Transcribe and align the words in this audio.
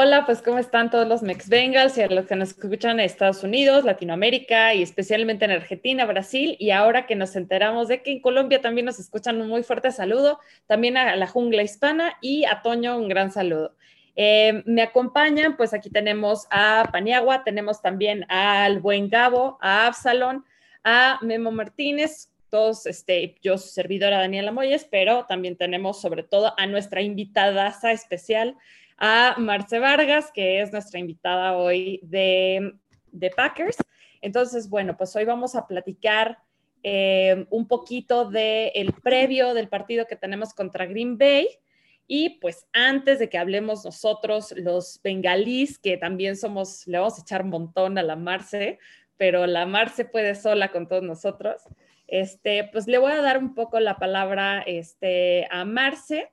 Hola, 0.00 0.24
pues 0.26 0.42
¿cómo 0.42 0.58
están 0.58 0.92
todos 0.92 1.08
los 1.08 1.22
Mex 1.22 1.48
Bengals 1.48 1.98
y 1.98 2.02
a 2.02 2.06
los 2.06 2.26
que 2.26 2.36
nos 2.36 2.50
escuchan 2.50 3.00
en 3.00 3.06
Estados 3.06 3.42
Unidos, 3.42 3.82
Latinoamérica 3.82 4.72
y 4.72 4.80
especialmente 4.80 5.44
en 5.44 5.50
Argentina, 5.50 6.06
Brasil? 6.06 6.54
Y 6.60 6.70
ahora 6.70 7.04
que 7.04 7.16
nos 7.16 7.34
enteramos 7.34 7.88
de 7.88 8.00
que 8.04 8.12
en 8.12 8.20
Colombia 8.20 8.60
también 8.60 8.86
nos 8.86 9.00
escuchan 9.00 9.40
un 9.40 9.48
muy 9.48 9.64
fuerte 9.64 9.90
saludo, 9.90 10.38
también 10.68 10.96
a 10.96 11.16
la 11.16 11.26
jungla 11.26 11.64
hispana 11.64 12.16
y 12.20 12.44
a 12.44 12.62
Toño 12.62 12.96
un 12.96 13.08
gran 13.08 13.32
saludo. 13.32 13.74
Eh, 14.14 14.62
me 14.66 14.82
acompañan, 14.82 15.56
pues 15.56 15.74
aquí 15.74 15.90
tenemos 15.90 16.46
a 16.52 16.88
Paniagua, 16.92 17.42
tenemos 17.42 17.82
también 17.82 18.24
al 18.28 18.78
buen 18.78 19.08
Gabo, 19.08 19.58
a 19.60 19.88
Absalón, 19.88 20.44
a 20.84 21.18
Memo 21.22 21.50
Martínez, 21.50 22.30
todos, 22.50 22.86
este, 22.86 23.34
yo 23.42 23.58
su 23.58 23.66
servidora 23.66 24.18
Daniela 24.18 24.52
Moyes, 24.52 24.86
pero 24.88 25.26
también 25.26 25.56
tenemos 25.56 26.00
sobre 26.00 26.22
todo 26.22 26.54
a 26.56 26.66
nuestra 26.68 27.02
invitada 27.02 27.74
especial, 27.90 28.56
a 28.98 29.36
Marce 29.38 29.78
Vargas, 29.78 30.30
que 30.32 30.60
es 30.60 30.72
nuestra 30.72 30.98
invitada 30.98 31.56
hoy 31.56 32.00
de, 32.02 32.74
Packers. 33.36 33.76
Entonces, 34.20 34.68
bueno, 34.68 34.96
pues 34.96 35.14
hoy 35.16 35.24
vamos 35.24 35.54
a 35.54 35.66
platicar 35.66 36.38
eh, 36.82 37.46
un 37.50 37.66
poquito 37.68 38.28
del 38.28 38.92
previo 39.02 39.54
del 39.54 39.68
partido 39.68 40.06
que 40.06 40.16
tenemos 40.16 40.52
contra 40.52 40.86
Green 40.86 41.16
Bay. 41.16 41.48
Y 42.06 42.40
pues 42.40 42.66
antes 42.72 43.18
de 43.18 43.28
que 43.28 43.38
hablemos 43.38 43.84
nosotros, 43.84 44.52
los 44.56 45.00
bengalís, 45.02 45.78
que 45.78 45.96
también 45.96 46.36
somos, 46.36 46.86
le 46.86 46.98
vamos 46.98 47.18
a 47.18 47.22
echar 47.22 47.42
un 47.42 47.50
montón 47.50 47.98
a 47.98 48.02
la 48.02 48.16
Marce, 48.16 48.78
pero 49.16 49.46
la 49.46 49.66
Marce 49.66 50.04
puede 50.04 50.34
sola 50.34 50.72
con 50.72 50.88
todos 50.88 51.02
nosotros. 51.02 51.62
Este, 52.06 52.64
pues 52.72 52.86
le 52.86 52.98
voy 52.98 53.12
a 53.12 53.20
dar 53.20 53.38
un 53.38 53.54
poco 53.54 53.78
la 53.78 53.98
palabra 53.98 54.62
este, 54.62 55.46
a 55.50 55.64
Marce 55.64 56.32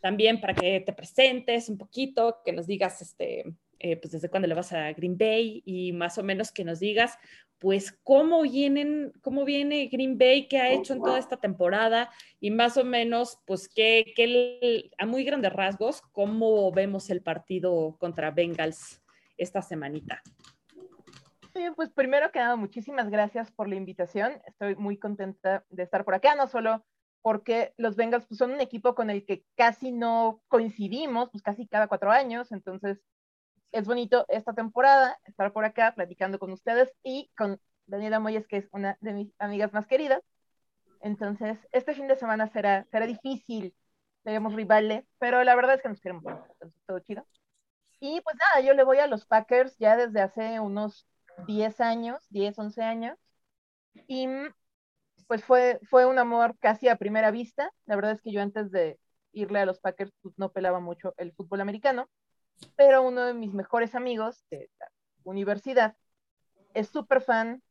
también 0.00 0.40
para 0.40 0.54
que 0.54 0.80
te 0.80 0.92
presentes 0.92 1.68
un 1.68 1.78
poquito, 1.78 2.38
que 2.44 2.52
nos 2.52 2.66
digas 2.66 3.02
este, 3.02 3.44
eh, 3.78 3.96
pues 3.96 4.12
desde 4.12 4.28
cuándo 4.28 4.48
le 4.48 4.54
vas 4.54 4.72
a 4.72 4.92
Green 4.92 5.16
Bay 5.16 5.62
y 5.64 5.92
más 5.92 6.18
o 6.18 6.22
menos 6.22 6.50
que 6.52 6.64
nos 6.64 6.80
digas 6.80 7.18
pues 7.58 7.92
cómo 8.04 8.42
vienen, 8.42 9.12
cómo 9.20 9.44
viene 9.44 9.88
Green 9.88 10.16
Bay, 10.16 10.46
qué 10.48 10.58
ha 10.58 10.70
hecho 10.70 10.92
en 10.92 11.02
toda 11.02 11.18
esta 11.18 11.38
temporada 11.38 12.10
y 12.40 12.50
más 12.50 12.76
o 12.76 12.84
menos 12.84 13.38
pues 13.46 13.68
qué, 13.68 14.12
qué 14.14 14.90
a 14.96 15.06
muy 15.06 15.24
grandes 15.24 15.52
rasgos, 15.52 16.02
cómo 16.12 16.70
vemos 16.72 17.10
el 17.10 17.22
partido 17.22 17.96
contra 17.98 18.30
Bengals 18.30 19.02
esta 19.36 19.62
semanita. 19.62 20.22
Bien, 21.54 21.74
pues 21.74 21.90
primero 21.90 22.30
que 22.30 22.38
nada, 22.38 22.54
muchísimas 22.54 23.10
gracias 23.10 23.50
por 23.50 23.68
la 23.68 23.74
invitación. 23.74 24.40
Estoy 24.46 24.76
muy 24.76 24.96
contenta 24.96 25.64
de 25.70 25.82
estar 25.82 26.04
por 26.04 26.14
acá, 26.14 26.36
no 26.36 26.46
solo 26.46 26.84
porque 27.22 27.74
los 27.76 27.96
Bengals 27.96 28.26
pues, 28.26 28.38
son 28.38 28.52
un 28.52 28.60
equipo 28.60 28.94
con 28.94 29.10
el 29.10 29.24
que 29.24 29.44
casi 29.56 29.92
no 29.92 30.42
coincidimos, 30.48 31.30
pues 31.30 31.42
casi 31.42 31.66
cada 31.66 31.88
cuatro 31.88 32.10
años, 32.10 32.52
entonces 32.52 32.98
es 33.72 33.86
bonito 33.86 34.24
esta 34.28 34.54
temporada 34.54 35.18
estar 35.24 35.52
por 35.52 35.64
acá 35.64 35.94
platicando 35.94 36.38
con 36.38 36.52
ustedes 36.52 36.92
y 37.02 37.30
con 37.36 37.60
Daniela 37.86 38.20
Moyes, 38.20 38.46
que 38.46 38.58
es 38.58 38.68
una 38.72 38.96
de 39.00 39.12
mis 39.12 39.32
amigas 39.38 39.72
más 39.72 39.86
queridas. 39.86 40.22
Entonces, 41.00 41.58
este 41.72 41.94
fin 41.94 42.08
de 42.08 42.16
semana 42.16 42.48
será, 42.48 42.84
será 42.90 43.06
difícil, 43.06 43.74
seremos 44.24 44.54
rivales, 44.54 45.04
pero 45.18 45.44
la 45.44 45.54
verdad 45.54 45.76
es 45.76 45.82
que 45.82 45.88
nos 45.88 46.00
queremos 46.00 46.24
entonces 46.24 46.82
todo 46.86 46.98
chido. 47.00 47.26
Y 48.00 48.20
pues 48.20 48.36
nada, 48.36 48.66
yo 48.66 48.74
le 48.74 48.84
voy 48.84 48.98
a 48.98 49.06
los 49.06 49.26
Packers 49.26 49.76
ya 49.78 49.96
desde 49.96 50.20
hace 50.20 50.60
unos 50.60 51.06
10 51.46 51.80
años, 51.80 52.26
10, 52.30 52.58
11 52.58 52.82
años, 52.82 53.18
y 54.06 54.28
pues 55.28 55.44
fue, 55.44 55.78
fue 55.88 56.06
un 56.06 56.18
amor 56.18 56.56
casi 56.58 56.88
a 56.88 56.96
primera 56.96 57.30
vista. 57.30 57.70
La 57.86 57.94
verdad 57.94 58.12
es 58.12 58.22
que 58.22 58.32
yo 58.32 58.40
antes 58.42 58.72
de 58.72 58.98
irle 59.32 59.60
a 59.60 59.66
los 59.66 59.78
Packers 59.78 60.10
pues, 60.22 60.34
no 60.38 60.50
pelaba 60.50 60.80
mucho 60.80 61.14
el 61.18 61.32
fútbol 61.32 61.60
americano, 61.60 62.08
pero 62.76 63.02
uno 63.02 63.24
de 63.24 63.34
mis 63.34 63.52
mejores 63.52 63.94
amigos 63.94 64.44
de 64.50 64.70
la 64.80 64.90
universidad 65.24 65.96
es 66.74 66.88
súper 66.88 67.20
fan 67.20 67.62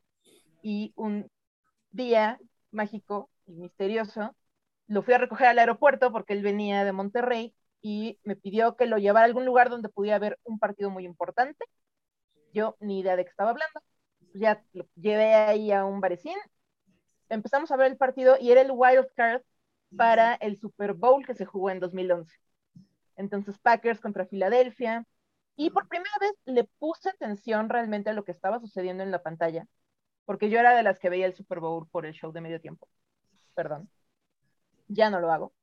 y 0.61 0.93
un 0.95 1.29
día 1.91 2.39
mágico 2.71 3.31
y 3.47 3.53
misterioso 3.53 4.35
lo 4.87 5.01
fui 5.01 5.15
a 5.15 5.17
recoger 5.17 5.47
al 5.47 5.59
aeropuerto 5.59 6.11
porque 6.11 6.33
él 6.33 6.43
venía 6.43 6.85
de 6.85 6.91
Monterrey 6.91 7.55
y 7.81 8.19
me 8.23 8.35
pidió 8.35 8.75
que 8.75 8.85
lo 8.85 8.99
llevara 8.99 9.25
a 9.25 9.27
algún 9.27 9.45
lugar 9.45 9.69
donde 9.69 9.89
pudiera 9.89 10.19
ver 10.19 10.39
un 10.43 10.59
partido 10.59 10.89
muy 10.91 11.05
importante. 11.05 11.65
Yo 12.53 12.77
ni 12.79 12.99
idea 12.99 13.15
de 13.15 13.25
qué 13.25 13.29
estaba 13.29 13.49
hablando. 13.49 13.81
Ya 14.33 14.63
lo 14.73 14.87
llevé 14.95 15.33
ahí 15.33 15.71
a 15.71 15.85
un 15.85 15.99
barecín 16.01 16.37
empezamos 17.29 17.71
a 17.71 17.77
ver 17.77 17.91
el 17.91 17.97
partido 17.97 18.38
y 18.39 18.51
era 18.51 18.61
el 18.61 18.71
wild 18.71 19.07
card 19.15 19.41
para 19.95 20.35
el 20.35 20.57
Super 20.57 20.93
Bowl 20.93 21.25
que 21.25 21.33
se 21.35 21.45
jugó 21.45 21.69
en 21.69 21.79
2011. 21.79 22.35
Entonces 23.15 23.57
Packers 23.59 23.99
contra 23.99 24.25
Filadelfia. 24.25 25.05
Y 25.55 25.71
por 25.71 25.88
primera 25.88 26.11
vez 26.21 26.33
le 26.45 26.65
puse 26.77 27.09
atención 27.09 27.67
realmente 27.69 28.11
a 28.11 28.13
lo 28.13 28.23
que 28.23 28.31
estaba 28.31 28.59
sucediendo 28.59 29.01
en 29.03 29.09
la 29.09 29.23
pantalla, 29.23 29.65
porque 30.25 30.51
yo 30.51 30.59
era 30.59 30.75
de 30.75 30.83
las 30.83 30.99
que 30.99 31.09
veía 31.09 31.25
el 31.25 31.33
Super 31.33 31.59
Bowl 31.59 31.88
por 31.89 32.05
el 32.05 32.13
show 32.13 32.31
de 32.31 32.41
medio 32.41 32.61
tiempo. 32.61 32.88
Perdón. 33.55 33.89
Ya 34.88 35.09
no 35.09 35.19
lo 35.19 35.31
hago. 35.31 35.53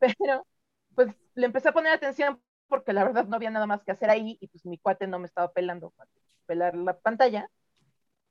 Pero 0.18 0.46
pues 0.94 1.08
le 1.34 1.46
empecé 1.46 1.70
a 1.70 1.72
poner 1.72 1.92
atención 1.92 2.40
porque 2.68 2.92
la 2.92 3.04
verdad 3.04 3.26
no 3.26 3.36
había 3.36 3.50
nada 3.50 3.66
más 3.66 3.82
que 3.84 3.92
hacer 3.92 4.10
ahí 4.10 4.38
y 4.40 4.48
pues 4.48 4.64
mi 4.64 4.78
cuate 4.78 5.06
no 5.06 5.18
me 5.18 5.26
estaba 5.26 5.52
pelando 5.52 5.92
pelar 6.46 6.74
la 6.76 6.98
pantalla. 6.98 7.50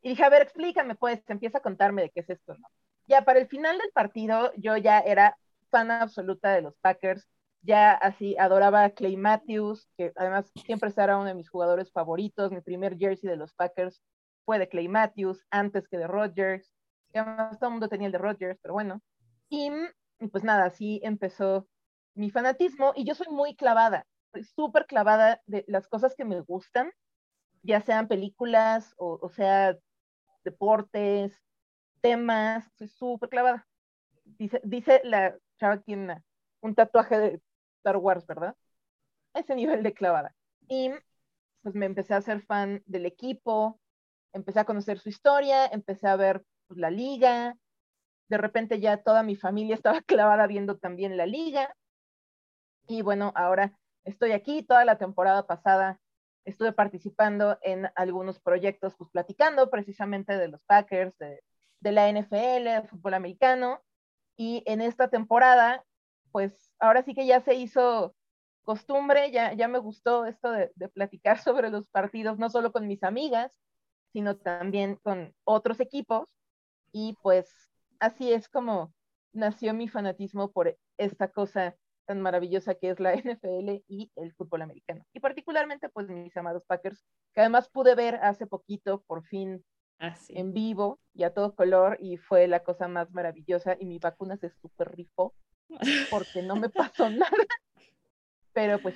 Y 0.05 0.09
dije, 0.09 0.23
a 0.23 0.29
ver, 0.29 0.43
explícame, 0.43 0.93
pues, 0.93 1.23
empieza 1.29 1.57
a 1.57 1.61
contarme 1.61 2.03
de 2.03 2.11
qué 2.11 2.19
es 2.19 2.29
esto, 2.29 2.53
¿no? 2.53 2.67
Ya 3.07 3.23
para 3.23 3.39
el 3.39 3.47
final 3.47 3.79
del 3.79 3.91
partido, 3.91 4.51
yo 4.55 4.77
ya 4.77 4.99
era 4.99 5.35
fan 5.71 5.89
absoluta 5.89 6.53
de 6.53 6.61
los 6.61 6.77
Packers, 6.77 7.27
ya 7.63 7.93
así 7.93 8.37
adoraba 8.37 8.83
a 8.83 8.91
Clay 8.91 9.17
Matthews, 9.17 9.89
que 9.97 10.13
además 10.15 10.51
siempre 10.63 10.91
será 10.91 11.17
uno 11.17 11.25
de 11.25 11.33
mis 11.33 11.49
jugadores 11.49 11.91
favoritos. 11.91 12.51
Mi 12.51 12.61
primer 12.61 12.99
jersey 12.99 13.27
de 13.27 13.35
los 13.35 13.55
Packers 13.55 13.99
fue 14.45 14.59
de 14.59 14.69
Clay 14.69 14.87
Matthews, 14.87 15.43
antes 15.49 15.87
que 15.87 15.97
de 15.97 16.05
Rodgers. 16.05 16.71
Además, 17.11 17.57
todo 17.57 17.69
el 17.69 17.73
mundo 17.73 17.89
tenía 17.89 18.05
el 18.05 18.11
de 18.11 18.19
Rodgers, 18.19 18.59
pero 18.61 18.75
bueno. 18.75 19.01
Y, 19.49 19.71
pues 20.31 20.43
nada, 20.43 20.65
así 20.65 21.01
empezó 21.03 21.67
mi 22.13 22.29
fanatismo 22.29 22.93
y 22.95 23.05
yo 23.05 23.15
soy 23.15 23.29
muy 23.31 23.55
clavada, 23.55 24.05
súper 24.55 24.85
clavada 24.85 25.41
de 25.47 25.65
las 25.67 25.87
cosas 25.87 26.13
que 26.15 26.25
me 26.25 26.41
gustan, 26.41 26.91
ya 27.63 27.81
sean 27.81 28.07
películas 28.07 28.93
o, 28.97 29.17
o 29.19 29.29
sea 29.29 29.75
deportes, 30.45 31.37
temas, 32.01 32.71
soy 32.77 32.87
súper 32.87 33.29
clavada. 33.29 33.67
Dice, 34.23 34.61
dice 34.63 35.01
la 35.03 35.37
chava 35.59 35.81
tiene 35.81 36.23
un 36.61 36.75
tatuaje 36.75 37.19
de 37.19 37.41
Star 37.79 37.97
Wars, 37.97 38.25
¿verdad? 38.25 38.55
Ese 39.33 39.55
nivel 39.55 39.83
de 39.83 39.93
clavada. 39.93 40.33
Y 40.69 40.91
pues 41.61 41.75
me 41.75 41.85
empecé 41.85 42.13
a 42.13 42.21
ser 42.21 42.41
fan 42.43 42.81
del 42.85 43.05
equipo, 43.05 43.79
empecé 44.33 44.59
a 44.61 44.65
conocer 44.65 44.99
su 44.99 45.09
historia, 45.09 45.65
empecé 45.65 46.07
a 46.07 46.15
ver 46.15 46.43
pues, 46.67 46.79
la 46.79 46.89
liga, 46.89 47.57
de 48.29 48.37
repente 48.37 48.79
ya 48.79 48.97
toda 48.97 49.23
mi 49.23 49.35
familia 49.35 49.75
estaba 49.75 50.01
clavada 50.01 50.47
viendo 50.47 50.77
también 50.77 51.17
la 51.17 51.25
liga. 51.25 51.75
Y 52.87 53.01
bueno, 53.01 53.31
ahora 53.35 53.73
estoy 54.03 54.31
aquí, 54.31 54.63
toda 54.63 54.85
la 54.85 54.97
temporada 54.97 55.47
pasada 55.47 55.99
estuve 56.45 56.71
participando 56.71 57.57
en 57.61 57.89
algunos 57.95 58.39
proyectos, 58.39 58.95
pues 58.97 59.09
platicando 59.11 59.69
precisamente 59.69 60.37
de 60.37 60.47
los 60.47 60.63
Packers, 60.63 61.17
de, 61.17 61.41
la 61.81 62.09
NFL, 62.09 62.87
fútbol 62.87 63.13
americano. 63.13 63.81
Y 64.37 64.63
en 64.65 64.81
esta 64.81 65.09
temporada, 65.09 65.83
pues 66.31 66.73
ahora 66.79 67.03
sí 67.03 67.13
que 67.13 67.25
ya 67.25 67.41
se 67.41 67.55
hizo 67.55 68.15
costumbre, 68.63 69.31
ya, 69.31 69.53
ya 69.53 69.67
me 69.67 69.79
gustó 69.79 70.25
esto 70.25 70.51
de, 70.51 70.71
de 70.75 70.89
platicar 70.89 71.39
sobre 71.43 71.69
los 71.69 71.87
partidos, 71.87 72.37
no 72.39 72.49
solo 72.49 72.71
con 72.71 72.87
mis 72.87 73.03
amigas, 73.03 73.51
sino 74.13 74.37
también 74.37 74.95
con 75.03 75.35
otros 75.43 75.79
equipos. 75.79 76.27
Y 76.91 77.17
pues 77.21 77.51
así 77.99 78.31
es 78.31 78.47
como 78.49 78.93
nació 79.33 79.73
mi 79.73 79.87
fanatismo 79.87 80.51
por 80.51 80.77
esta 80.97 81.27
cosa 81.27 81.75
tan 82.05 82.21
maravillosa 82.21 82.75
que 82.75 82.89
es 82.89 82.99
la 82.99 83.13
NFL 83.15 83.83
y 83.87 84.11
el 84.15 84.33
fútbol 84.33 84.61
americano. 84.61 85.05
Y 85.13 85.19
particularmente, 85.19 85.89
pues, 85.89 86.07
mis 86.07 86.35
amados 86.37 86.63
Packers, 86.65 87.03
que 87.33 87.41
además 87.41 87.69
pude 87.69 87.95
ver 87.95 88.15
hace 88.15 88.47
poquito, 88.47 89.03
por 89.07 89.23
fin, 89.25 89.63
ah, 89.99 90.15
en 90.29 90.53
vivo 90.53 90.99
y 91.13 91.23
a 91.23 91.33
todo 91.33 91.55
color, 91.55 91.97
y 91.99 92.17
fue 92.17 92.47
la 92.47 92.61
cosa 92.61 92.87
más 92.87 93.11
maravillosa, 93.11 93.75
y 93.79 93.85
mi 93.85 93.99
vacuna 93.99 94.37
se 94.37 94.49
super 94.49 94.95
rifó, 94.95 95.33
porque 96.11 96.41
no 96.41 96.55
me 96.55 96.69
pasó 96.69 97.09
nada. 97.09 97.45
Pero 98.53 98.79
pues, 98.79 98.95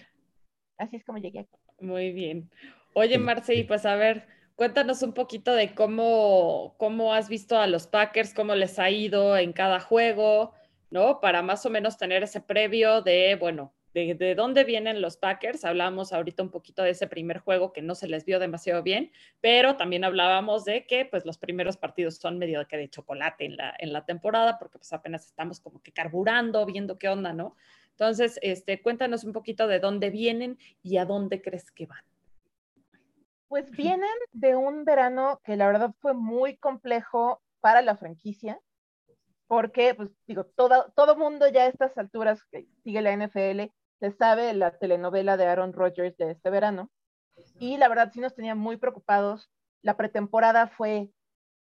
así 0.77 0.97
es 0.97 1.05
como 1.05 1.17
llegué 1.17 1.39
aquí. 1.39 1.57
Muy 1.79 2.11
bien. 2.11 2.49
Oye, 2.93 3.17
Marce, 3.17 3.65
pues 3.67 3.85
a 3.85 3.95
ver, 3.95 4.27
cuéntanos 4.55 5.01
un 5.03 5.13
poquito 5.13 5.53
de 5.53 5.73
cómo, 5.73 6.75
cómo 6.77 7.13
has 7.13 7.29
visto 7.29 7.57
a 7.57 7.67
los 7.67 7.87
Packers, 7.87 8.33
cómo 8.33 8.55
les 8.55 8.79
ha 8.79 8.89
ido 8.89 9.37
en 9.37 9.53
cada 9.53 9.79
juego, 9.79 10.53
¿no? 10.89 11.19
Para 11.19 11.41
más 11.41 11.65
o 11.65 11.69
menos 11.69 11.97
tener 11.97 12.23
ese 12.23 12.41
previo 12.41 13.01
de, 13.01 13.35
bueno, 13.39 13.73
de, 13.93 14.35
dónde 14.35 14.63
vienen 14.63 15.01
los 15.01 15.17
Packers. 15.17 15.65
Hablábamos 15.65 16.13
ahorita 16.13 16.43
un 16.43 16.51
poquito 16.51 16.83
de 16.83 16.91
ese 16.91 17.07
primer 17.07 17.39
juego 17.39 17.73
que 17.73 17.81
no 17.81 17.95
se 17.95 18.07
les 18.07 18.25
vio 18.25 18.39
demasiado 18.39 18.83
bien, 18.83 19.11
pero 19.41 19.75
también 19.77 20.03
hablábamos 20.03 20.65
de 20.65 20.85
que 20.85 21.05
pues 21.05 21.25
los 21.25 21.37
primeros 21.37 21.77
partidos 21.77 22.15
son 22.17 22.37
medio 22.37 22.65
que 22.67 22.77
de 22.77 22.89
chocolate 22.89 23.45
en 23.45 23.57
la, 23.57 23.73
en 23.79 23.93
la 23.93 24.05
temporada, 24.05 24.59
porque 24.59 24.77
pues 24.77 24.93
apenas 24.93 25.25
estamos 25.25 25.59
como 25.59 25.81
que 25.81 25.91
carburando, 25.91 26.65
viendo 26.65 26.97
qué 26.97 27.09
onda, 27.09 27.33
¿no? 27.33 27.55
Entonces, 27.91 28.39
este, 28.41 28.81
cuéntanos 28.81 29.23
un 29.25 29.33
poquito 29.33 29.67
de 29.67 29.79
dónde 29.79 30.09
vienen 30.09 30.57
y 30.81 30.97
a 30.97 31.05
dónde 31.05 31.41
crees 31.41 31.69
que 31.71 31.85
van. 31.85 32.03
Pues 33.49 33.71
vienen 33.71 34.07
de 34.31 34.55
un 34.55 34.85
verano 34.85 35.41
que 35.43 35.57
la 35.57 35.67
verdad 35.67 35.91
fue 35.99 36.13
muy 36.13 36.55
complejo 36.55 37.41
para 37.59 37.81
la 37.81 37.97
franquicia, 37.97 38.59
porque, 39.49 39.95
pues 39.95 40.11
digo, 40.27 40.45
todo, 40.45 40.93
todo 40.95 41.17
mundo 41.17 41.49
ya 41.49 41.63
a 41.63 41.67
estas 41.69 41.97
alturas 41.97 42.39
sigue 42.83 43.01
la 43.01 43.17
NFL 43.17 43.73
se 43.99 44.11
sabe 44.11 44.53
la 44.53 44.77
telenovela 44.77 45.37
de 45.37 45.47
Aaron 45.47 45.73
Rodgers 45.73 46.15
de 46.17 46.29
este 46.29 46.51
verano. 46.51 46.91
Y 47.57 47.77
la 47.77 47.87
verdad 47.87 48.11
sí 48.13 48.19
nos 48.19 48.35
tenía 48.35 48.53
muy 48.53 48.77
preocupados. 48.77 49.49
La 49.81 49.97
pretemporada 49.97 50.67
fue 50.67 51.09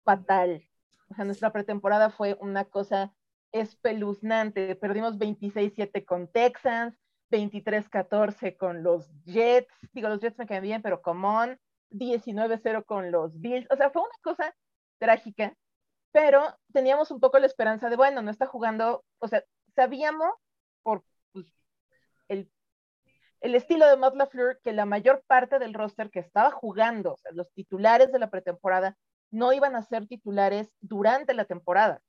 fatal. 0.04 0.68
O 1.08 1.14
sea, 1.14 1.24
nuestra 1.24 1.50
pretemporada 1.50 2.10
fue 2.10 2.36
una 2.42 2.66
cosa 2.66 3.14
espeluznante. 3.52 4.76
Perdimos 4.76 5.18
26-7 5.18 6.04
con 6.04 6.28
Texans, 6.28 6.94
23-14 7.30 8.58
con 8.58 8.82
los 8.82 9.10
Jets. 9.24 9.72
Digo, 9.94 10.10
los 10.10 10.20
Jets 10.20 10.36
me 10.36 10.46
quedan 10.46 10.62
bien, 10.62 10.82
pero 10.82 11.00
on, 11.04 11.58
19-0 11.90 12.84
con 12.84 13.10
los 13.10 13.40
Bills. 13.40 13.66
O 13.70 13.76
sea, 13.76 13.88
fue 13.88 14.02
una 14.02 14.18
cosa 14.22 14.54
trágica, 14.98 15.56
pero 16.18 16.42
teníamos 16.72 17.12
un 17.12 17.20
poco 17.20 17.38
la 17.38 17.46
esperanza 17.46 17.88
de, 17.88 17.94
bueno, 17.94 18.22
no 18.22 18.32
está 18.32 18.44
jugando, 18.44 19.04
o 19.20 19.28
sea, 19.28 19.44
sabíamos 19.76 20.34
por 20.82 21.04
pues, 21.32 21.46
el, 22.26 22.50
el, 23.40 23.54
estilo 23.54 23.86
de 23.86 23.96
Matt 23.96 24.16
LaFleur 24.16 24.58
que 24.60 24.72
la 24.72 24.84
mayor 24.84 25.22
parte 25.28 25.60
del 25.60 25.74
roster 25.74 26.10
que 26.10 26.18
estaba 26.18 26.50
jugando, 26.50 27.12
o 27.12 27.16
sea, 27.18 27.30
los 27.30 27.52
titulares 27.52 28.10
de 28.10 28.18
la 28.18 28.30
pretemporada, 28.30 28.96
no 29.30 29.52
iban 29.52 29.76
a 29.76 29.84
ser 29.84 30.08
titulares 30.08 30.74
durante 30.80 31.34
la 31.34 31.44
temporada. 31.44 32.02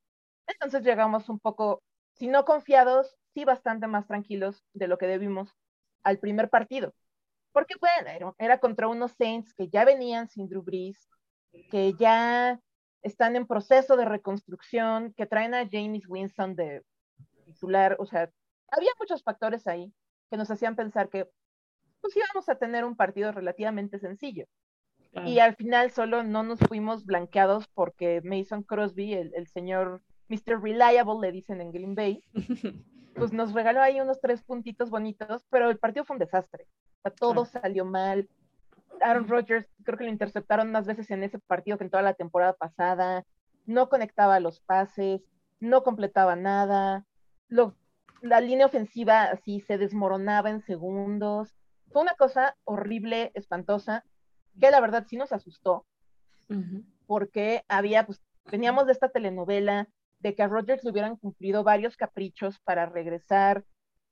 Entonces 0.47 0.81
llegamos 0.81 1.29
un 1.29 1.39
poco, 1.39 1.83
si 2.13 2.27
no 2.27 2.45
confiados, 2.45 3.15
sí 3.35 3.45
bastante 3.45 3.85
más 3.85 4.07
tranquilos 4.07 4.63
de 4.73 4.87
lo 4.87 4.97
que 4.97 5.05
debimos 5.05 5.55
al 6.01 6.17
primer 6.17 6.49
partido. 6.49 6.95
Porque 7.51 7.75
bueno, 7.79 8.33
era 8.39 8.59
contra 8.59 8.87
unos 8.87 9.11
Saints 9.11 9.53
que 9.53 9.69
ya 9.69 9.85
venían 9.85 10.27
sin 10.29 10.49
Drew 10.49 10.63
Brees, 10.63 11.07
que 11.69 11.93
ya 11.93 12.59
están 13.01 13.35
en 13.35 13.47
proceso 13.47 13.95
de 13.97 14.05
reconstrucción, 14.05 15.13
que 15.13 15.25
traen 15.25 15.53
a 15.53 15.67
James 15.69 16.07
Winston 16.07 16.55
de 16.55 16.83
titular, 17.45 17.95
o 17.99 18.05
sea, 18.05 18.29
había 18.71 18.91
muchos 18.99 19.23
factores 19.23 19.67
ahí 19.67 19.93
que 20.29 20.37
nos 20.37 20.51
hacían 20.51 20.75
pensar 20.75 21.09
que 21.09 21.27
pues 22.01 22.15
íbamos 22.15 22.47
a 22.49 22.55
tener 22.55 22.85
un 22.85 22.95
partido 22.95 23.31
relativamente 23.31 23.99
sencillo. 23.99 24.45
Y 25.25 25.39
al 25.39 25.55
final 25.55 25.91
solo 25.91 26.23
no 26.23 26.43
nos 26.43 26.59
fuimos 26.59 27.03
blanqueados 27.03 27.67
porque 27.73 28.21
Mason 28.23 28.61
Crosby, 28.61 29.15
el, 29.15 29.33
el 29.33 29.47
señor 29.47 30.03
Mr. 30.27 30.61
Reliable, 30.61 31.19
le 31.19 31.31
dicen 31.31 31.61
en 31.61 31.71
Green 31.71 31.95
Bay, 31.95 32.23
pues 33.15 33.33
nos 33.33 33.53
regaló 33.53 33.81
ahí 33.81 33.99
unos 33.99 34.21
tres 34.21 34.43
puntitos 34.43 34.91
bonitos, 34.91 35.45
pero 35.49 35.71
el 35.71 35.79
partido 35.79 36.05
fue 36.05 36.15
un 36.15 36.19
desastre. 36.19 36.67
O 36.99 37.01
sea, 37.01 37.11
todo 37.11 37.45
salió 37.45 37.85
mal. 37.85 38.29
Aaron 39.01 39.27
Rodgers 39.27 39.67
creo 39.83 39.97
que 39.97 40.03
lo 40.05 40.09
interceptaron 40.09 40.71
más 40.71 40.85
veces 40.85 41.09
en 41.11 41.23
ese 41.23 41.39
partido 41.39 41.77
que 41.77 41.83
en 41.85 41.89
toda 41.89 42.03
la 42.03 42.13
temporada 42.13 42.53
pasada. 42.53 43.25
No 43.65 43.89
conectaba 43.89 44.39
los 44.39 44.61
pases, 44.61 45.21
no 45.59 45.83
completaba 45.83 46.35
nada. 46.35 47.05
Lo, 47.47 47.75
la 48.21 48.41
línea 48.41 48.65
ofensiva 48.65 49.23
así 49.23 49.61
se 49.61 49.77
desmoronaba 49.77 50.49
en 50.49 50.61
segundos. 50.61 51.55
Fue 51.91 52.01
una 52.01 52.15
cosa 52.15 52.55
horrible, 52.65 53.31
espantosa, 53.33 54.03
que 54.59 54.71
la 54.71 54.81
verdad 54.81 55.05
sí 55.07 55.17
nos 55.17 55.31
asustó, 55.31 55.85
porque 57.07 57.63
había, 57.67 58.05
pues, 58.05 58.21
veníamos 58.51 58.85
de 58.85 58.91
esta 58.91 59.09
telenovela 59.09 59.87
de 60.19 60.35
que 60.35 60.43
a 60.43 60.47
Rodgers 60.47 60.83
le 60.83 60.91
hubieran 60.91 61.15
cumplido 61.15 61.63
varios 61.63 61.95
caprichos 61.95 62.59
para 62.59 62.85
regresar, 62.85 63.63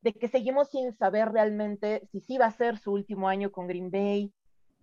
de 0.01 0.13
que 0.13 0.27
seguimos 0.27 0.69
sin 0.69 0.93
saber 0.93 1.31
realmente 1.31 2.07
si 2.11 2.21
sí 2.21 2.37
va 2.37 2.45
a 2.45 2.51
ser 2.51 2.77
su 2.77 2.91
último 2.91 3.27
año 3.27 3.51
con 3.51 3.67
Green 3.67 3.91
Bay, 3.91 4.31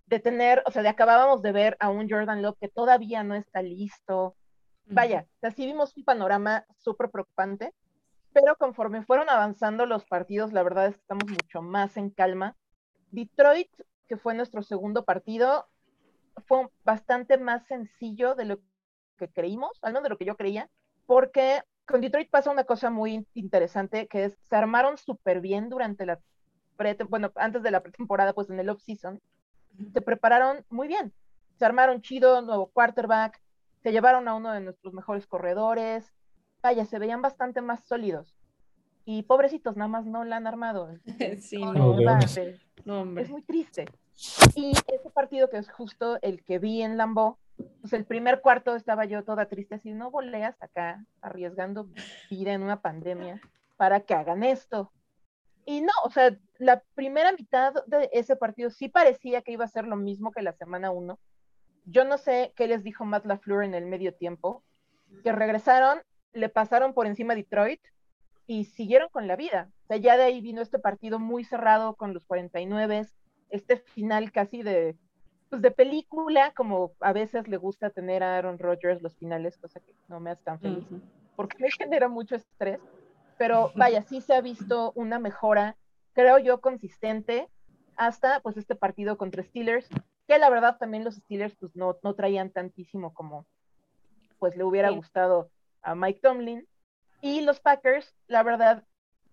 de 0.07 0.19
tener, 0.19 0.63
o 0.67 0.71
sea, 0.71 0.83
de 0.83 0.89
acabábamos 0.89 1.43
de 1.43 1.53
ver 1.53 1.77
a 1.81 1.91
un 1.91 2.09
Jordan 2.09 2.43
Love 2.43 2.59
que 2.61 2.69
todavía 2.69 3.23
no 3.23 3.35
está 3.35 3.63
listo. 3.63 4.37
Vaya, 4.87 5.27
o 5.37 5.39
sea, 5.41 5.51
sí 5.51 5.65
vimos 5.65 5.97
un 5.97 6.05
panorama 6.05 6.67
súper 6.77 7.11
preocupante, 7.11 7.73
pero 8.33 8.57
conforme 8.57 9.03
fueron 9.03 9.31
avanzando 9.31 9.87
los 9.87 10.05
partidos, 10.05 10.53
la 10.53 10.63
verdad 10.63 10.87
es 10.87 10.97
que 10.97 11.01
estamos 11.01 11.29
mucho 11.29 11.63
más 11.63 11.97
en 11.97 12.11
calma. 12.11 12.57
Detroit, 13.11 13.71
que 14.09 14.17
fue 14.19 14.35
nuestro 14.35 14.63
segundo 14.63 15.05
partido, 15.05 15.67
fue 16.47 16.69
bastante 16.85 17.39
más 17.39 17.67
sencillo 17.67 18.35
de 18.35 18.45
lo 18.45 18.59
que 19.17 19.29
creímos, 19.29 19.79
al 19.83 19.93
menos 19.93 20.03
de 20.03 20.09
lo 20.11 20.19
que 20.19 20.27
yo 20.27 20.37
creía 20.37 20.69
porque 21.07 21.63
con 21.87 22.01
Detroit 22.01 22.31
pasa 22.31 22.51
una 22.51 22.65
cosa 22.65 22.91
muy 22.91 23.27
interesante, 23.35 24.07
que 24.09 24.27
es, 24.27 24.39
se 24.43 24.57
armaron 24.57 24.97
súper 24.97 25.41
bien 25.41 25.69
durante 25.69 26.07
la, 26.07 26.21
bueno, 27.09 27.31
antes 27.37 27.63
de 27.63 27.71
la 27.71 27.83
pretemporada, 27.83 28.33
pues 28.33 28.51
en 28.51 28.59
el 28.59 28.71
off-season, 28.71 29.21
se 29.93 30.01
prepararon 30.01 30.65
muy 30.71 30.89
bien, 30.89 31.13
se 31.57 31.65
armaron 31.65 32.03
chido, 32.03 32.43
nuevo 32.43 32.67
quarterback, 32.67 33.41
se 33.83 33.93
llevaron 33.93 34.29
a 34.29 34.35
uno 34.35 34.53
de 34.53 34.61
nuestros 34.61 34.95
mejores 34.95 35.27
corredores, 35.27 36.13
vaya, 36.63 36.85
se 36.85 36.99
veían 36.99 37.23
bastante 37.23 37.61
más 37.61 37.85
sólidos. 37.85 38.35
Y 39.05 39.25
pobrecitos, 39.25 39.77
nada 39.77 39.89
más 39.89 40.07
no 40.07 40.25
la 40.25 40.37
han 40.37 40.47
armado. 40.47 40.89
Sí, 41.41 41.59
no, 42.85 43.19
es 43.19 43.31
muy 43.31 43.43
triste. 43.43 43.87
Y 44.55 44.71
ese 44.71 45.11
partido 45.13 45.51
que 45.51 45.59
es 45.59 45.71
justo 45.71 46.19
el 46.23 46.43
que 46.45 46.59
vi 46.59 46.83
en 46.83 46.97
Lambeau, 46.97 47.37
pues 47.81 47.93
el 47.93 48.05
primer 48.05 48.41
cuarto 48.41 48.75
estaba 48.77 49.05
yo 49.05 49.25
toda 49.25 49.47
triste, 49.47 49.75
así, 49.75 49.93
no 49.93 50.11
voleas 50.11 50.61
acá 50.63 51.05
arriesgando 51.21 51.89
vida 52.31 52.53
en 52.53 52.63
una 52.63 52.81
pandemia 52.81 53.41
para 53.77 54.01
que 54.01 54.15
hagan 54.15 54.43
esto. 54.43 54.91
Y 55.67 55.81
no, 55.81 55.93
o 56.05 56.11
sea, 56.11 56.37
la 56.59 56.83
primera 56.95 57.33
mitad 57.33 57.75
de 57.87 58.11
ese 58.13 58.37
partido 58.37 58.71
sí 58.71 58.89
parecía 58.89 59.43
que 59.43 59.53
iba 59.53 59.65
a 59.65 59.69
ser 59.69 59.87
lo 59.87 59.97
mismo 59.97 60.31
que 60.31 60.43
la 60.43 60.53
semana 60.53 60.91
uno. 60.91 61.19
Yo 61.87 62.05
no 62.05 62.19
sé 62.19 62.53
qué 62.57 62.67
les 62.67 62.83
dijo 62.83 63.05
Matt 63.05 63.27
LaFleur 63.27 63.65
en 63.65 63.75
el 63.75 63.87
medio 63.87 64.15
tiempo, 64.15 64.63
que 65.23 65.33
regresaron, 65.33 66.01
le 66.33 66.49
pasaron 66.49 66.95
por 66.95 67.07
encima 67.07 67.35
a 67.35 67.37
Detroit 67.37 67.81
y 68.47 68.65
siguieron 68.65 69.09
con 69.11 69.27
la 69.27 69.37
vida. 69.37 69.71
O 69.85 69.87
sea, 69.87 69.97
ya 69.97 70.17
de 70.17 70.25
ahí 70.25 70.41
vino 70.41 70.63
este 70.63 70.79
partido 70.79 71.19
muy 71.19 71.45
cerrado 71.45 71.95
con 71.95 72.15
los 72.15 72.25
49, 72.25 73.07
este 73.51 73.77
final 73.77 74.33
casi 74.33 74.63
de 74.63 74.97
pues, 75.55 75.63
de 75.63 75.71
película, 75.71 76.53
como 76.57 76.95
a 76.99 77.13
veces 77.13 77.47
le 77.47 77.57
gusta 77.59 77.91
tener 77.91 78.25
a 78.25 78.37
Aaron 78.39 78.59
Rodgers 78.59 79.01
los 79.03 79.17
finales, 79.17 79.57
cosa 79.57 79.79
que 79.79 79.95
no 80.09 80.19
me 80.19 80.31
hace 80.31 80.43
tan 80.43 80.59
feliz, 80.59 80.85
porque 81.37 81.57
me 81.61 81.71
genera 81.71 82.09
mucho 82.09 82.35
estrés. 82.35 82.81
Pero 83.39 83.73
vaya, 83.77 84.03
sí 84.03 84.21
se 84.21 84.35
ha 84.35 84.41
visto 84.41 84.93
una 84.95 85.19
mejora, 85.19 85.77
creo 86.13 86.39
yo, 86.39 86.61
consistente 86.61 87.49
hasta 87.97 88.41
pues 88.41 88.57
este 88.57 88.75
partido 88.75 89.17
contra 89.17 89.45
Steelers, 89.45 89.89
que 90.27 90.39
la 90.39 90.51
verdad 90.51 90.79
también 90.79 91.05
los 91.05 91.17
Steelers 91.17 91.55
pues 91.57 91.77
no, 91.77 91.97
no 92.03 92.15
traían 92.15 92.51
tantísimo 92.51 93.15
como 93.15 93.47
pues 94.39 94.57
le 94.57 94.65
hubiera 94.65 94.91
gustado 94.91 95.51
a 95.83 95.95
Mike 95.95 96.21
Tomlin. 96.21 96.67
Y 97.21 97.41
los 97.41 97.61
Packers, 97.61 98.15
la 98.27 98.43
verdad, 98.43 98.85